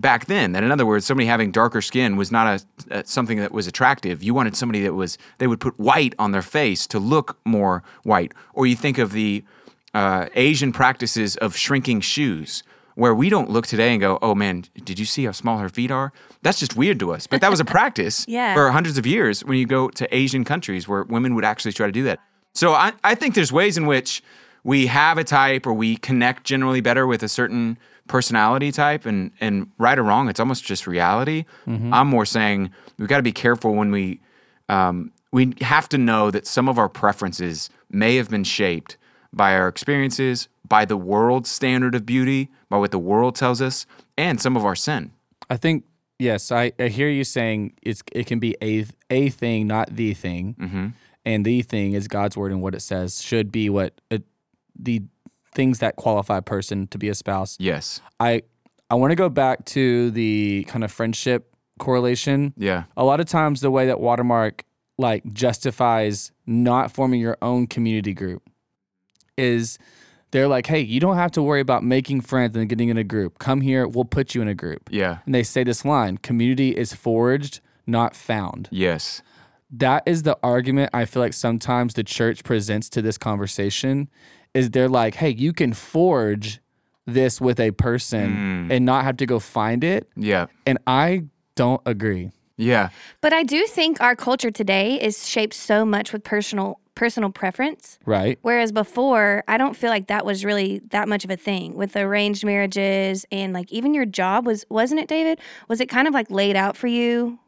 back 0.01 0.25
then. 0.25 0.51
That 0.51 0.63
in 0.63 0.71
other 0.71 0.85
words, 0.85 1.05
somebody 1.05 1.27
having 1.27 1.51
darker 1.51 1.81
skin 1.81 2.17
was 2.17 2.31
not 2.31 2.47
a, 2.89 2.95
uh, 2.99 3.03
something 3.05 3.37
that 3.39 3.51
was 3.51 3.67
attractive. 3.67 4.21
You 4.23 4.33
wanted 4.33 4.55
somebody 4.55 4.81
that 4.81 4.93
was 4.93 5.17
they 5.37 5.47
would 5.47 5.59
put 5.59 5.79
white 5.79 6.13
on 6.19 6.31
their 6.31 6.41
face 6.41 6.87
to 6.87 6.99
look 6.99 7.37
more 7.45 7.83
white. 8.03 8.33
Or 8.53 8.65
you 8.65 8.75
think 8.75 8.97
of 8.97 9.11
the 9.13 9.43
uh, 9.93 10.27
Asian 10.35 10.71
practices 10.71 11.35
of 11.37 11.55
shrinking 11.55 12.01
shoes, 12.01 12.63
where 12.95 13.13
we 13.15 13.29
don't 13.29 13.49
look 13.49 13.67
today 13.67 13.91
and 13.91 14.01
go, 14.01 14.17
"Oh 14.21 14.35
man, 14.35 14.63
did 14.83 14.99
you 14.99 15.05
see 15.05 15.25
how 15.25 15.31
small 15.31 15.59
her 15.59 15.69
feet 15.69 15.91
are?" 15.91 16.11
That's 16.41 16.59
just 16.59 16.75
weird 16.75 16.99
to 16.99 17.13
us. 17.13 17.27
But 17.27 17.41
that 17.41 17.51
was 17.51 17.59
a 17.59 17.65
practice 17.77 18.25
Yeah. 18.27 18.53
for 18.55 18.71
hundreds 18.71 18.97
of 18.97 19.05
years 19.05 19.43
when 19.45 19.57
you 19.57 19.65
go 19.67 19.89
to 19.89 20.13
Asian 20.15 20.43
countries 20.43 20.87
where 20.87 21.03
women 21.03 21.35
would 21.35 21.45
actually 21.45 21.73
try 21.73 21.85
to 21.85 21.91
do 21.91 22.03
that. 22.05 22.19
So 22.53 22.73
I, 22.73 22.93
I 23.03 23.15
think 23.15 23.35
there's 23.35 23.51
ways 23.51 23.77
in 23.77 23.85
which 23.85 24.23
we 24.63 24.87
have 24.87 25.17
a 25.17 25.23
type 25.23 25.65
or 25.65 25.73
we 25.73 25.97
connect 25.97 26.43
generally 26.43 26.81
better 26.81 27.05
with 27.07 27.21
a 27.23 27.29
certain 27.29 27.77
personality 28.11 28.71
type 28.71 29.05
and 29.05 29.31
and 29.39 29.53
right 29.77 29.97
or 29.97 30.03
wrong 30.03 30.27
it's 30.29 30.39
almost 30.39 30.63
just 30.65 30.85
reality. 30.85 31.45
I'm 31.67 32.07
more 32.07 32.25
saying 32.25 32.69
we've 32.97 33.07
got 33.07 33.17
to 33.17 33.23
be 33.23 33.31
careful 33.31 33.73
when 33.79 33.89
we 33.91 34.19
um, 34.67 35.11
we 35.31 35.53
have 35.61 35.87
to 35.89 35.97
know 35.97 36.29
that 36.31 36.45
some 36.45 36.67
of 36.69 36.77
our 36.77 36.89
preferences 36.89 37.69
may 37.89 38.17
have 38.17 38.29
been 38.29 38.43
shaped 38.43 38.97
by 39.31 39.55
our 39.55 39.67
experiences 39.69 40.49
by 40.67 40.83
the 40.85 40.97
world's 40.97 41.49
standard 41.49 41.95
of 41.95 42.05
beauty 42.05 42.49
by 42.69 42.77
what 42.77 42.91
the 42.91 42.99
world 43.11 43.35
tells 43.35 43.61
us 43.61 43.85
and 44.17 44.41
some 44.41 44.57
of 44.57 44.63
our 44.65 44.75
sin. 44.75 45.11
I 45.49 45.57
think 45.57 45.85
yes, 46.19 46.51
I, 46.51 46.73
I 46.79 46.87
hear 46.89 47.09
you 47.09 47.23
saying 47.23 47.73
it's 47.81 48.01
it 48.11 48.25
can 48.27 48.39
be 48.39 48.55
a 48.61 48.85
a 49.09 49.29
thing, 49.29 49.67
not 49.67 49.87
the 49.95 50.13
thing. 50.13 50.93
and 51.25 51.45
the 51.45 51.61
thing 51.61 51.93
is 51.93 52.07
God's 52.07 52.35
word 52.35 52.51
and 52.51 52.61
what 52.61 52.75
it 52.75 52.81
says 52.81 53.21
should 53.21 53.51
be 53.51 53.69
what 53.69 53.91
it, 54.09 54.23
the 54.77 55.03
things 55.53 55.79
that 55.79 55.95
qualify 55.95 56.37
a 56.37 56.41
person 56.41 56.87
to 56.87 56.97
be 56.97 57.09
a 57.09 57.15
spouse. 57.15 57.57
Yes. 57.59 58.01
I 58.19 58.43
I 58.89 58.95
want 58.95 59.11
to 59.11 59.15
go 59.15 59.29
back 59.29 59.65
to 59.65 60.11
the 60.11 60.65
kind 60.67 60.83
of 60.83 60.91
friendship 60.91 61.53
correlation. 61.79 62.53
Yeah. 62.57 62.83
A 62.97 63.03
lot 63.03 63.19
of 63.19 63.25
times 63.25 63.61
the 63.61 63.71
way 63.71 63.87
that 63.87 63.99
Watermark 63.99 64.65
like 64.97 65.23
justifies 65.33 66.31
not 66.45 66.91
forming 66.91 67.19
your 67.19 67.37
own 67.41 67.67
community 67.67 68.13
group 68.13 68.43
is 69.37 69.79
they're 70.31 70.47
like, 70.47 70.67
"Hey, 70.67 70.79
you 70.81 70.99
don't 70.99 71.15
have 71.17 71.31
to 71.31 71.41
worry 71.41 71.59
about 71.59 71.83
making 71.83 72.21
friends 72.21 72.55
and 72.55 72.69
getting 72.69 72.89
in 72.89 72.97
a 72.97 73.03
group. 73.03 73.39
Come 73.39 73.61
here, 73.61 73.87
we'll 73.87 74.05
put 74.05 74.35
you 74.35 74.41
in 74.41 74.47
a 74.47 74.53
group." 74.55 74.89
Yeah. 74.91 75.17
And 75.25 75.33
they 75.35 75.43
say 75.43 75.63
this 75.63 75.83
line, 75.83 76.17
"Community 76.17 76.69
is 76.77 76.93
forged, 76.93 77.59
not 77.87 78.15
found." 78.15 78.67
Yes. 78.71 79.21
that 79.73 80.03
is 80.05 80.23
the 80.23 80.37
argument 80.43 80.89
I 80.93 81.05
feel 81.05 81.21
like 81.21 81.31
sometimes 81.31 81.93
the 81.93 82.03
church 82.03 82.43
presents 82.43 82.89
to 82.89 83.01
this 83.01 83.17
conversation 83.17 84.09
is 84.53 84.71
they're 84.71 84.89
like, 84.89 85.15
hey, 85.15 85.29
you 85.29 85.53
can 85.53 85.73
forge 85.73 86.59
this 87.05 87.41
with 87.41 87.59
a 87.59 87.71
person 87.71 88.67
mm. 88.69 88.73
and 88.73 88.85
not 88.85 89.03
have 89.03 89.17
to 89.17 89.25
go 89.25 89.39
find 89.39 89.83
it. 89.83 90.07
Yeah. 90.15 90.47
And 90.65 90.77
I 90.87 91.25
don't 91.55 91.81
agree. 91.85 92.31
Yeah. 92.57 92.89
But 93.21 93.33
I 93.33 93.43
do 93.43 93.65
think 93.65 93.99
our 94.01 94.15
culture 94.15 94.51
today 94.51 95.01
is 95.01 95.27
shaped 95.27 95.53
so 95.53 95.83
much 95.83 96.13
with 96.13 96.23
personal 96.23 96.79
personal 96.93 97.31
preference. 97.31 97.97
Right. 98.05 98.37
Whereas 98.41 98.71
before, 98.71 99.43
I 99.47 99.57
don't 99.57 99.75
feel 99.75 99.89
like 99.89 100.07
that 100.07 100.25
was 100.25 100.43
really 100.43 100.79
that 100.89 101.07
much 101.07 101.23
of 101.23 101.31
a 101.31 101.37
thing 101.37 101.73
with 101.75 101.95
arranged 101.95 102.45
marriages 102.45 103.25
and 103.31 103.53
like 103.53 103.71
even 103.71 103.93
your 103.93 104.05
job 104.05 104.45
was 104.45 104.65
wasn't 104.69 104.99
it, 104.99 105.07
David? 105.07 105.39
Was 105.67 105.81
it 105.81 105.89
kind 105.89 106.07
of 106.07 106.13
like 106.13 106.29
laid 106.29 106.55
out 106.55 106.77
for 106.77 106.87
you? 106.87 107.39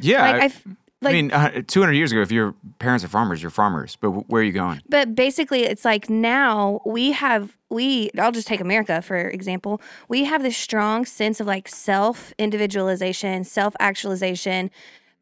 Yeah. 0.00 0.22
Like 0.22 0.34
I, 0.34 0.44
I've 0.44 0.64
like 1.02 1.12
I 1.12 1.14
mean, 1.14 1.32
uh, 1.32 1.62
200 1.66 1.92
years 1.92 2.12
ago, 2.12 2.20
if 2.20 2.30
your 2.30 2.54
parents 2.78 3.04
are 3.04 3.08
farmers, 3.08 3.40
you're 3.42 3.50
farmers. 3.50 3.96
But 3.96 4.08
w- 4.08 4.24
where 4.28 4.42
are 4.42 4.44
you 4.44 4.52
going? 4.52 4.82
But 4.88 5.14
basically, 5.14 5.62
it's 5.64 5.84
like 5.84 6.10
now 6.10 6.80
we 6.84 7.12
have 7.12 7.56
we. 7.70 8.10
I'll 8.18 8.32
just 8.32 8.46
take 8.48 8.60
America 8.60 9.00
for 9.02 9.16
example. 9.16 9.80
We 10.08 10.24
have 10.24 10.42
this 10.42 10.56
strong 10.56 11.04
sense 11.06 11.40
of 11.40 11.46
like 11.46 11.68
self 11.68 12.32
individualization, 12.38 13.44
self 13.44 13.74
actualization. 13.80 14.70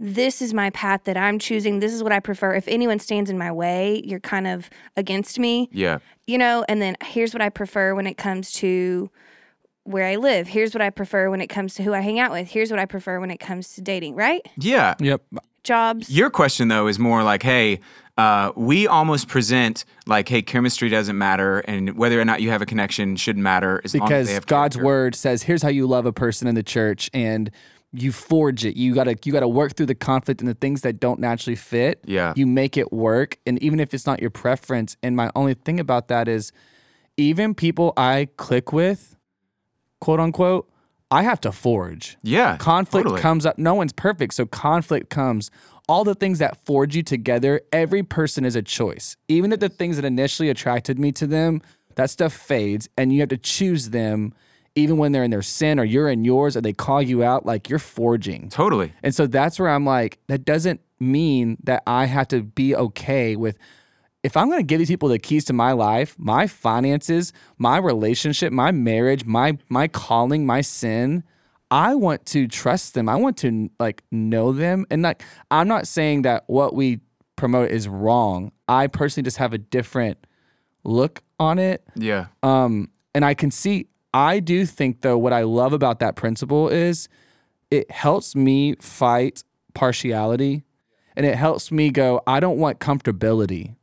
This 0.01 0.41
is 0.41 0.55
my 0.55 0.71
path 0.71 1.03
that 1.05 1.17
I'm 1.17 1.41
choosing. 1.41 1.81
This 1.81 1.93
is 1.93 2.03
what 2.05 2.13
I 2.13 2.21
prefer. 2.21 2.55
If 2.55 2.69
anyone 2.69 3.01
stands 3.01 3.31
in 3.31 3.37
my 3.37 3.51
way, 3.51 4.01
you're 4.05 4.21
kind 4.21 4.47
of 4.47 4.71
against 4.97 5.41
me, 5.41 5.69
Yeah. 5.73 5.99
you 6.29 6.39
know. 6.39 6.65
And 6.69 6.81
then 6.81 6.97
here's 7.03 7.35
what 7.35 7.43
I 7.43 7.49
prefer 7.49 7.97
when 7.97 8.07
it 8.07 8.17
comes 8.17 8.53
to 8.53 9.11
where 9.89 10.07
I 10.07 10.17
live. 10.17 10.47
Here's 10.49 10.75
what 10.75 10.83
I 10.83 10.91
prefer 10.91 11.31
when 11.31 11.41
it 11.41 11.49
comes 11.49 11.75
to 11.75 11.83
who 11.83 11.95
I 11.95 12.01
hang 12.01 12.19
out 12.19 12.31
with. 12.31 12.49
Here's 12.49 12.71
what 12.71 12.79
I 12.79 12.85
prefer 12.87 13.21
when 13.21 13.31
it 13.31 13.39
comes 13.39 13.75
to 13.75 13.81
dating. 13.81 14.15
Right? 14.15 14.47
Yeah. 14.57 14.95
Yep. 15.01 15.23
Jobs. 15.65 16.09
Your 16.09 16.31
question, 16.31 16.69
though, 16.69 16.87
is 16.87 16.99
more 16.99 17.23
like, 17.23 17.43
hey, 17.43 17.81
uh, 18.17 18.53
we 18.57 18.87
almost 18.87 19.29
present 19.29 19.85
like, 20.07 20.29
hey, 20.29 20.41
chemistry 20.41 20.89
doesn't 20.89 21.19
matter, 21.19 21.59
and 21.61 21.97
whether 21.97 22.21
or 22.21 22.25
not 22.25 22.41
you 22.41 22.51
have 22.51 22.63
a 22.63 22.67
connection 22.67 23.17
shouldn't 23.17 23.43
matter 23.43 23.81
as 23.85 23.95
long 23.95 24.05
as 24.05 24.09
Because 24.09 24.27
they 24.29 24.35
have 24.35 24.47
God's 24.47 24.77
character. 24.77 24.87
word 24.87 25.15
says, 25.15 25.43
here's 25.43 25.63
how 25.63 25.69
you 25.69 25.87
love 25.87 26.07
a 26.07 26.13
person 26.13 26.49
in 26.49 26.55
the 26.55 26.63
church 26.63 27.11
and 27.13 27.51
you 27.93 28.13
forge 28.13 28.65
it. 28.65 28.77
You 28.77 28.95
gotta 28.95 29.17
you 29.25 29.33
gotta 29.33 29.49
work 29.49 29.75
through 29.75 29.87
the 29.87 29.95
conflict 29.95 30.41
and 30.41 30.49
the 30.49 30.55
things 30.55 30.83
that 30.83 31.01
don't 31.01 31.21
naturally 31.21 31.57
fit. 31.57 32.01
Yeah. 32.05 32.33
You 32.37 32.47
make 32.47 32.77
it 32.77 32.93
work. 32.93 33.39
And 33.47 33.63
even 33.63 33.81
if 33.81 33.95
it's 33.95 34.05
not 34.07 34.21
your 34.21 34.31
preference, 34.31 34.97
and 35.03 35.17
my 35.17 35.31
only 35.35 35.55
thing 35.55 35.81
about 35.81 36.09
that 36.09 36.29
is 36.29 36.53
even 37.17 37.55
people 37.55 37.93
I 37.97 38.29
click 38.37 38.73
with, 38.73 39.17
quote 40.01 40.21
unquote, 40.21 40.69
I 41.11 41.23
have 41.23 41.41
to 41.43 41.53
forge. 41.53 42.17
Yeah. 42.23 42.57
conflict 42.59 43.05
totally. 43.07 43.21
comes 43.23 43.47
up 43.47 43.59
no 43.59 43.75
one's 43.75 43.93
perfect 43.93 44.35
so 44.35 44.45
conflict 44.47 45.09
comes 45.11 45.51
all 45.89 46.05
the 46.05 46.15
things 46.15 46.39
that 46.39 46.63
forge 46.67 46.95
you 46.95 47.03
together 47.03 47.63
every 47.73 48.03
person 48.03 48.45
is 48.45 48.55
a 48.55 48.61
choice 48.63 49.17
even 49.29 49.53
if 49.53 49.61
the 49.61 49.71
things 49.71 49.97
that 49.97 50.05
initially 50.05 50.51
attracted 50.51 50.99
me 50.99 51.11
to 51.13 51.27
them 51.27 51.63
that 51.95 52.11
stuff 52.11 52.33
fades 52.35 52.89
and 52.99 53.13
you 53.13 53.21
have 53.21 53.31
to 53.31 53.39
choose 53.39 53.89
them 53.91 54.35
even 54.75 54.99
when 54.99 55.13
they're 55.13 55.25
in 55.25 55.31
their 55.31 55.43
sin 55.43 55.81
or 55.81 55.85
you're 55.85 56.09
in 56.11 56.25
yours 56.27 56.57
or 56.57 56.61
they 56.61 56.75
call 56.75 57.01
you 57.01 57.23
out 57.25 57.47
like 57.47 57.71
you're 57.71 57.79
forging 57.79 58.51
Totally. 58.51 58.93
and 59.03 59.15
so 59.15 59.27
that's 59.27 59.59
where 59.59 59.71
i'm 59.71 59.87
like 59.87 60.19
that 60.27 60.45
doesn't 60.45 60.81
mean 61.01 61.57
that 61.65 61.83
i 61.87 62.05
have 62.05 62.29
to 62.29 62.43
be 62.43 62.77
okay 62.77 63.35
with 63.35 63.57
if 64.29 64.37
I'm 64.37 64.49
going 64.49 64.59
to 64.61 64.63
give 64.63 64.79
these 64.79 64.91
people 64.91 65.09
the 65.09 65.19
keys 65.19 65.47
to 65.47 65.55
my 65.55 65.73
life, 65.73 66.15
my 66.19 66.47
finances, 66.47 67.33
my 67.57 67.79
relationship, 67.79 68.53
my 68.53 68.71
marriage, 68.71 69.25
my 69.25 69.57
my 69.71 69.89
calling, 69.89 70.45
my 70.45 70.61
sin, 70.61 71.25
I 71.71 71.95
want 71.95 72.27
to 72.27 72.47
trust 72.47 72.93
them. 72.93 73.09
I 73.09 73.17
want 73.17 73.39
to 73.39 73.71
like 73.81 74.05
know 74.11 74.53
them 74.53 74.85
and 74.91 75.01
like 75.01 75.23
I'm 75.51 75.67
not 75.67 75.87
saying 75.87 76.23
that 76.23 76.45
what 76.47 76.75
we 76.75 77.01
promote 77.37 77.71
is 77.71 77.89
wrong. 77.89 78.53
I 78.69 78.87
personally 78.89 79.25
just 79.25 79.39
have 79.39 79.55
a 79.55 79.59
different 79.59 80.19
look 80.85 81.23
on 81.41 81.59
it. 81.59 81.83
Yeah. 81.95 82.27
Um 82.43 82.91
and 83.15 83.25
I 83.25 83.33
can 83.33 83.51
see 83.51 83.89
I 84.13 84.41
do 84.41 84.67
think 84.67 85.01
though 85.01 85.17
what 85.17 85.33
I 85.33 85.41
love 85.45 85.73
about 85.73 86.01
that 86.01 86.17
principle 86.17 86.69
is 86.69 87.09
it 87.71 87.91
helps 87.91 88.37
me 88.37 88.75
fight 88.75 89.43
partiality 89.73 90.65
and 91.17 91.25
it 91.25 91.37
helps 91.37 91.73
me 91.73 91.89
go 91.89 92.21
I 92.27 92.41
don't 92.41 92.59
want 92.59 92.79
comfortability. 92.79 93.78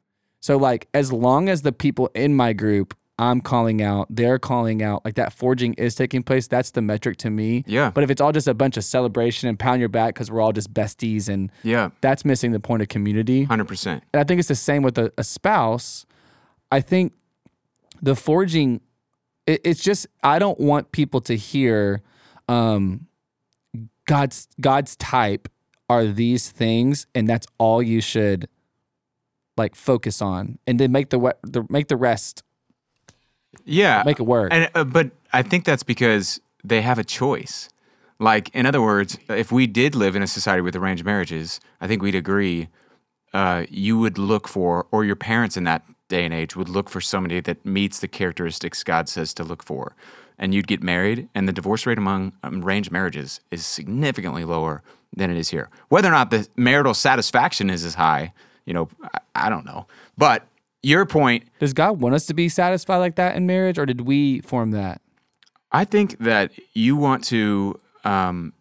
So 0.46 0.58
like 0.58 0.88
as 0.94 1.12
long 1.12 1.50
as 1.50 1.64
the 1.64 1.72
people 1.72 2.12
in 2.14 2.36
my 2.36 2.54
group 2.54 2.96
I'm 3.18 3.42
calling 3.42 3.82
out, 3.82 4.06
they're 4.12 4.38
calling 4.38 4.84
out, 4.84 5.04
like 5.04 5.16
that 5.16 5.34
forging 5.34 5.74
is 5.74 5.96
taking 5.96 6.22
place. 6.22 6.46
That's 6.48 6.70
the 6.70 6.84
metric 6.84 7.18
to 7.20 7.32
me. 7.32 7.64
Yeah. 7.66 7.90
But 7.90 8.04
if 8.04 8.12
it's 8.12 8.22
all 8.22 8.32
just 8.32 8.48
a 8.48 8.54
bunch 8.54 8.78
of 8.78 8.84
celebration 8.84 9.50
and 9.50 9.58
pound 9.58 9.80
your 9.80 9.90
back 9.90 10.14
because 10.14 10.30
we're 10.30 10.42
all 10.42 10.52
just 10.52 10.72
besties 10.72 11.30
and 11.30 11.52
Yeah. 11.64 11.90
that's 12.02 12.24
missing 12.26 12.52
the 12.52 12.60
point 12.60 12.84
of 12.84 12.90
community. 12.90 13.48
100%. 13.48 13.88
And 13.88 14.02
I 14.14 14.24
think 14.24 14.38
it's 14.38 14.48
the 14.50 14.54
same 14.54 14.84
with 14.84 15.00
a, 15.00 15.12
a 15.18 15.24
spouse. 15.24 16.06
I 16.72 16.80
think 16.80 17.14
the 18.04 18.16
forging, 18.16 18.82
it, 19.48 19.62
it's 19.64 19.82
just 19.82 20.06
I 20.24 20.38
don't 20.38 20.60
want 20.60 20.92
people 20.92 21.22
to 21.22 21.36
hear 21.36 22.04
um, 22.48 23.08
God's 24.06 24.48
God's 24.62 24.96
type 24.98 25.50
are 25.90 26.06
these 26.06 26.52
things, 26.52 27.08
and 27.16 27.28
that's 27.28 27.48
all 27.58 27.82
you 27.82 28.00
should 28.02 28.48
like 29.58 29.76
focus 29.76 30.22
on, 30.22 30.58
and 30.68 30.80
then 30.80 30.92
make 30.92 31.10
the, 31.10 31.36
the 31.44 31.66
make 31.70 31.88
the 31.88 31.98
rest 31.98 32.44
Yeah. 33.64 34.04
make 34.06 34.20
it 34.20 34.24
work. 34.24 34.52
And 34.52 34.70
uh, 34.76 34.84
but 34.84 35.12
I 35.34 35.42
think 35.44 35.66
that's 35.66 35.84
because 35.84 36.40
they 36.64 36.82
have 36.82 37.00
a 37.00 37.04
choice. 37.04 37.70
Like 38.20 38.50
in 38.54 38.66
other 38.66 38.82
words, 38.82 39.18
if 39.30 39.52
we 39.52 39.68
did 39.68 39.96
live 39.96 40.16
in 40.16 40.22
a 40.24 40.28
society 40.28 40.62
with 40.62 40.76
arranged 40.76 41.06
marriages, 41.06 41.60
I 41.82 41.88
think 41.88 42.02
we'd 42.02 42.16
agree. 42.16 42.70
Uh, 43.34 43.66
you 43.70 44.00
would 44.00 44.18
look 44.18 44.48
for, 44.48 44.88
or 44.92 45.04
your 45.04 45.18
parents 45.18 45.58
in 45.58 45.66
that 45.66 45.84
day 46.08 46.24
and 46.24 46.34
age 46.34 46.56
would 46.56 46.70
look 46.70 46.90
for 46.90 47.02
somebody 47.02 47.42
that 47.42 47.66
meets 47.66 48.00
the 48.00 48.08
characteristics 48.08 48.82
God 48.82 49.10
says 49.10 49.34
to 49.34 49.44
look 49.44 49.62
for, 49.62 49.94
and 50.40 50.54
you'd 50.54 50.68
get 50.68 50.82
married. 50.82 51.28
And 51.36 51.46
the 51.46 51.52
divorce 51.52 51.86
rate 51.86 51.98
among 51.98 52.32
um, 52.44 52.64
arranged 52.64 52.92
marriages 52.94 53.42
is 53.52 53.66
significantly 53.66 54.46
lower 54.46 54.84
than 55.14 55.30
it 55.30 55.36
is 55.38 55.50
here. 55.50 55.70
Whether 55.90 56.08
or 56.08 56.12
not 56.12 56.30
the 56.30 56.48
marital 56.56 56.94
satisfaction 56.94 57.70
is 57.70 57.84
as 57.84 57.96
high, 57.96 58.32
you 58.66 58.74
know, 58.74 58.90
I, 59.04 59.20
I 59.36 59.50
don't 59.50 59.66
know. 59.66 59.88
But 60.18 60.48
your 60.84 61.06
point 61.06 61.46
Does 61.60 61.74
God 61.74 62.00
want 62.00 62.16
us 62.16 62.26
to 62.28 62.34
be 62.34 62.50
satisfied 62.50 62.98
like 62.98 63.16
that 63.16 63.36
in 63.36 63.48
marriage, 63.48 63.80
or 63.80 63.86
did 63.86 64.02
we 64.02 64.42
form 64.42 64.72
that? 64.72 65.02
I 65.72 65.84
think 65.86 66.20
that 66.20 66.52
you 66.74 66.96
want 66.96 67.24
to. 67.26 67.80
Um, 68.04 68.54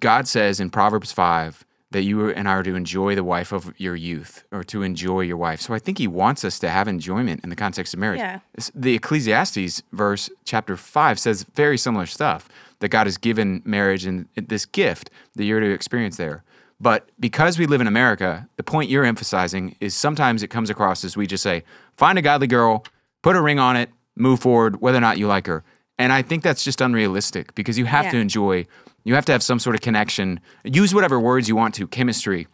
God 0.00 0.26
says 0.26 0.60
in 0.60 0.70
Proverbs 0.70 1.12
five 1.12 1.64
that 1.90 2.02
you 2.02 2.30
and 2.30 2.48
I 2.48 2.52
are 2.52 2.62
to 2.62 2.74
enjoy 2.74 3.14
the 3.14 3.22
wife 3.22 3.52
of 3.52 3.72
your 3.78 3.94
youth, 3.94 4.42
or 4.50 4.64
to 4.64 4.82
enjoy 4.82 5.20
your 5.20 5.36
wife. 5.36 5.60
So 5.60 5.74
I 5.74 5.78
think 5.78 5.98
He 5.98 6.08
wants 6.08 6.44
us 6.44 6.58
to 6.60 6.70
have 6.70 6.88
enjoyment 6.88 7.44
in 7.44 7.50
the 7.50 7.56
context 7.56 7.94
of 7.94 8.00
marriage. 8.00 8.20
Yeah. 8.20 8.40
The 8.74 8.94
Ecclesiastes 8.94 9.82
verse 9.92 10.30
chapter 10.44 10.76
five 10.76 11.18
says 11.18 11.44
very 11.54 11.78
similar 11.78 12.06
stuff 12.06 12.48
that 12.80 12.88
God 12.88 13.06
has 13.06 13.18
given 13.18 13.62
marriage 13.64 14.06
and 14.06 14.26
this 14.34 14.66
gift 14.66 15.10
that 15.36 15.44
you're 15.44 15.60
to 15.60 15.70
experience 15.70 16.16
there. 16.16 16.42
But 16.84 17.08
because 17.18 17.58
we 17.58 17.64
live 17.64 17.80
in 17.80 17.86
America, 17.86 18.46
the 18.56 18.62
point 18.62 18.90
you're 18.90 19.06
emphasizing 19.06 19.74
is 19.80 19.94
sometimes 19.94 20.42
it 20.42 20.48
comes 20.48 20.68
across 20.68 21.02
as 21.02 21.16
we 21.16 21.26
just 21.26 21.42
say, 21.42 21.64
find 21.96 22.18
a 22.18 22.22
godly 22.22 22.46
girl, 22.46 22.84
put 23.22 23.36
a 23.36 23.40
ring 23.40 23.58
on 23.58 23.74
it, 23.74 23.88
move 24.16 24.40
forward, 24.40 24.82
whether 24.82 24.98
or 24.98 25.00
not 25.00 25.16
you 25.16 25.26
like 25.26 25.46
her. 25.46 25.64
And 25.98 26.12
I 26.12 26.20
think 26.20 26.42
that's 26.42 26.62
just 26.62 26.82
unrealistic 26.82 27.54
because 27.54 27.78
you 27.78 27.86
have 27.86 28.10
to 28.10 28.18
enjoy, 28.18 28.66
you 29.04 29.14
have 29.14 29.24
to 29.24 29.32
have 29.32 29.42
some 29.42 29.58
sort 29.58 29.74
of 29.74 29.80
connection. 29.80 30.40
Use 30.62 30.94
whatever 30.94 31.18
words 31.18 31.48
you 31.48 31.56
want 31.56 31.74
to, 31.76 31.88
chemistry, 31.88 32.48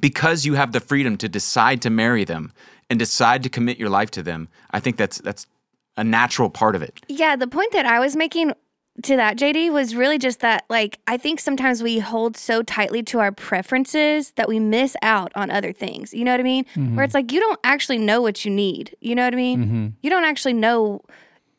because 0.00 0.46
you 0.46 0.54
have 0.54 0.72
the 0.72 0.80
freedom 0.80 1.18
to 1.18 1.28
decide 1.28 1.82
to 1.82 1.90
marry 1.90 2.24
them 2.24 2.54
and 2.88 2.98
decide 2.98 3.42
to 3.42 3.50
commit 3.50 3.76
your 3.76 3.90
life 3.90 4.10
to 4.12 4.22
them. 4.22 4.48
I 4.70 4.80
think 4.80 4.96
that's 4.96 5.18
that's 5.18 5.46
a 5.98 6.04
natural 6.04 6.48
part 6.48 6.74
of 6.74 6.80
it. 6.80 7.02
Yeah, 7.08 7.36
the 7.36 7.46
point 7.46 7.72
that 7.72 7.84
I 7.84 8.00
was 8.00 8.16
making 8.16 8.54
to 9.02 9.16
that, 9.16 9.36
JD, 9.38 9.70
was 9.72 9.94
really 9.94 10.18
just 10.18 10.40
that, 10.40 10.64
like, 10.68 10.98
I 11.06 11.16
think 11.16 11.40
sometimes 11.40 11.82
we 11.82 11.98
hold 11.98 12.36
so 12.36 12.62
tightly 12.62 13.02
to 13.04 13.20
our 13.20 13.30
preferences 13.30 14.32
that 14.32 14.48
we 14.48 14.58
miss 14.58 14.96
out 15.02 15.30
on 15.34 15.50
other 15.50 15.72
things. 15.72 16.12
You 16.12 16.24
know 16.24 16.32
what 16.32 16.40
I 16.40 16.44
mean? 16.44 16.64
Mm-hmm. 16.74 16.96
Where 16.96 17.04
it's 17.04 17.14
like 17.14 17.30
you 17.32 17.40
don't 17.40 17.60
actually 17.64 17.98
know 17.98 18.20
what 18.22 18.44
you 18.44 18.50
need. 18.50 18.96
You 19.00 19.14
know 19.14 19.24
what 19.24 19.34
I 19.34 19.36
mean? 19.36 19.64
Mm-hmm. 19.64 19.86
You 20.02 20.10
don't 20.10 20.24
actually 20.24 20.54
know. 20.54 21.02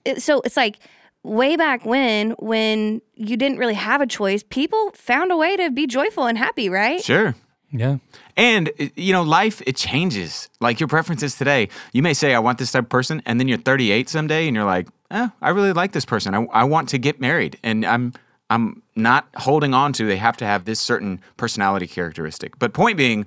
it- 0.06 0.21
So 0.21 0.41
it's 0.41 0.58
like 0.58 0.80
way 1.23 1.56
back 1.56 1.86
when, 1.86 2.32
when 2.39 3.02
you 3.15 3.38
didn't 3.38 3.58
really 3.58 3.73
have 3.73 4.02
a 4.02 4.08
choice, 4.08 4.43
people 4.43 4.91
found 4.95 5.32
a 5.32 5.38
way 5.38 5.56
to 5.58 5.69
be 5.69 5.86
joyful 5.88 6.25
and 6.25 6.38
happy, 6.38 6.69
right? 6.69 7.04
Sure. 7.04 7.36
Yeah. 7.71 7.97
And 8.39 8.71
you 8.95 9.12
know, 9.12 9.21
life 9.21 9.62
it 9.67 9.75
changes. 9.75 10.49
Like 10.62 10.80
your 10.80 10.88
preferences 10.88 11.36
today, 11.36 11.67
you 11.91 12.02
may 12.02 12.13
say, 12.13 12.34
"I 12.34 12.39
want 12.39 12.58
this 12.58 12.71
type 12.71 12.86
of 12.86 12.89
person," 12.89 13.21
and 13.25 13.38
then 13.38 13.49
you're 13.49 13.58
38 13.58 14.08
someday, 14.08 14.47
and 14.47 14.56
you're 14.56 14.63
like, 14.63 14.88
"Eh, 15.12 15.28
I 15.41 15.49
really 15.49 15.73
like 15.73 15.91
this 15.91 16.06
person. 16.06 16.34
I, 16.34 16.45
I 16.54 16.63
want 16.63 16.88
to 16.89 16.97
get 16.97 17.19
married," 17.19 17.60
and 17.63 17.86
I'm 17.86 18.13
I'm 18.49 18.82
not 18.95 19.28
holding 19.36 19.73
on 19.73 19.91
to. 19.93 20.06
They 20.06 20.15
have 20.15 20.38
to 20.38 20.45
have 20.45 20.63
this 20.63 20.80
certain 20.80 21.19
personality 21.36 21.86
characteristic. 21.86 22.58
But 22.58 22.73
point 22.73 22.97
being, 22.97 23.25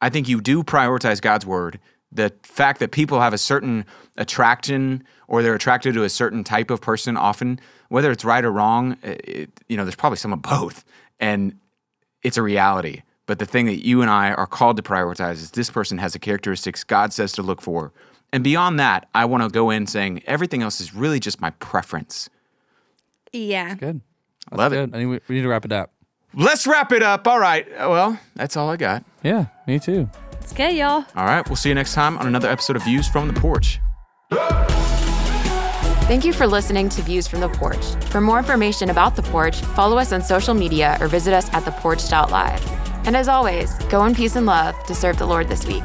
I 0.00 0.08
think 0.08 0.28
you 0.28 0.40
do 0.40 0.62
prioritize 0.62 1.20
God's 1.20 1.44
word. 1.44 1.80
The 2.12 2.32
fact 2.44 2.78
that 2.78 2.92
people 2.92 3.20
have 3.20 3.32
a 3.32 3.38
certain 3.38 3.84
attraction 4.16 5.02
or 5.26 5.42
they're 5.42 5.56
attracted 5.56 5.94
to 5.94 6.04
a 6.04 6.08
certain 6.08 6.44
type 6.44 6.70
of 6.70 6.80
person 6.80 7.16
often, 7.16 7.58
whether 7.88 8.12
it's 8.12 8.24
right 8.24 8.44
or 8.44 8.52
wrong, 8.52 8.98
it, 9.02 9.50
you 9.68 9.76
know, 9.76 9.84
there's 9.84 9.96
probably 9.96 10.18
some 10.18 10.32
of 10.32 10.42
both. 10.42 10.84
And 11.18 11.58
it's 12.22 12.36
a 12.36 12.42
reality. 12.42 13.02
But 13.26 13.38
the 13.38 13.46
thing 13.46 13.66
that 13.66 13.84
you 13.86 14.02
and 14.02 14.10
I 14.10 14.32
are 14.32 14.46
called 14.46 14.76
to 14.76 14.82
prioritize 14.82 15.34
is 15.34 15.50
this 15.52 15.70
person 15.70 15.98
has 15.98 16.12
the 16.12 16.18
characteristics 16.18 16.84
God 16.84 17.12
says 17.12 17.32
to 17.32 17.42
look 17.42 17.62
for. 17.62 17.92
And 18.32 18.44
beyond 18.44 18.78
that, 18.80 19.08
I 19.14 19.24
want 19.24 19.42
to 19.44 19.48
go 19.48 19.70
in 19.70 19.86
saying 19.86 20.22
everything 20.26 20.62
else 20.62 20.80
is 20.80 20.94
really 20.94 21.20
just 21.20 21.40
my 21.40 21.50
preference. 21.50 22.28
Yeah. 23.32 23.74
Good. 23.74 24.00
That's 24.50 24.58
Love 24.58 24.72
it. 24.72 24.90
I 24.92 24.98
need, 24.98 25.06
we 25.06 25.36
need 25.36 25.42
to 25.42 25.48
wrap 25.48 25.64
it 25.64 25.72
up. 25.72 25.92
Let's 26.34 26.66
wrap 26.66 26.92
it 26.92 27.02
up. 27.02 27.26
All 27.26 27.38
right. 27.38 27.66
Uh, 27.72 27.88
well, 27.88 28.20
that's 28.34 28.56
all 28.56 28.68
I 28.68 28.76
got. 28.76 29.04
Yeah, 29.22 29.46
me 29.66 29.78
too. 29.78 30.10
It's 30.40 30.52
good, 30.52 30.74
y'all. 30.74 31.04
All 31.16 31.24
right. 31.24 31.48
We'll 31.48 31.56
see 31.56 31.68
you 31.70 31.74
next 31.74 31.94
time 31.94 32.18
on 32.18 32.26
another 32.26 32.48
episode 32.50 32.76
of 32.76 32.82
Views 32.82 33.08
from 33.08 33.28
the 33.28 33.40
Porch. 33.40 33.80
Thank 36.06 36.24
you 36.24 36.34
for 36.34 36.46
listening 36.46 36.90
to 36.90 37.02
Views 37.02 37.26
from 37.26 37.40
the 37.40 37.48
Porch. 37.48 37.84
For 38.10 38.20
more 38.20 38.38
information 38.38 38.90
about 38.90 39.16
the 39.16 39.22
porch, 39.22 39.56
follow 39.56 39.96
us 39.96 40.12
on 40.12 40.20
social 40.20 40.52
media 40.52 40.98
or 41.00 41.08
visit 41.08 41.32
us 41.32 41.48
at 41.54 41.62
theporch.live. 41.62 42.83
And 43.06 43.16
as 43.16 43.28
always, 43.28 43.74
go 43.90 44.04
in 44.06 44.14
peace 44.14 44.36
and 44.36 44.46
love 44.46 44.82
to 44.84 44.94
serve 44.94 45.18
the 45.18 45.26
Lord 45.26 45.48
this 45.48 45.66
week. 45.66 45.84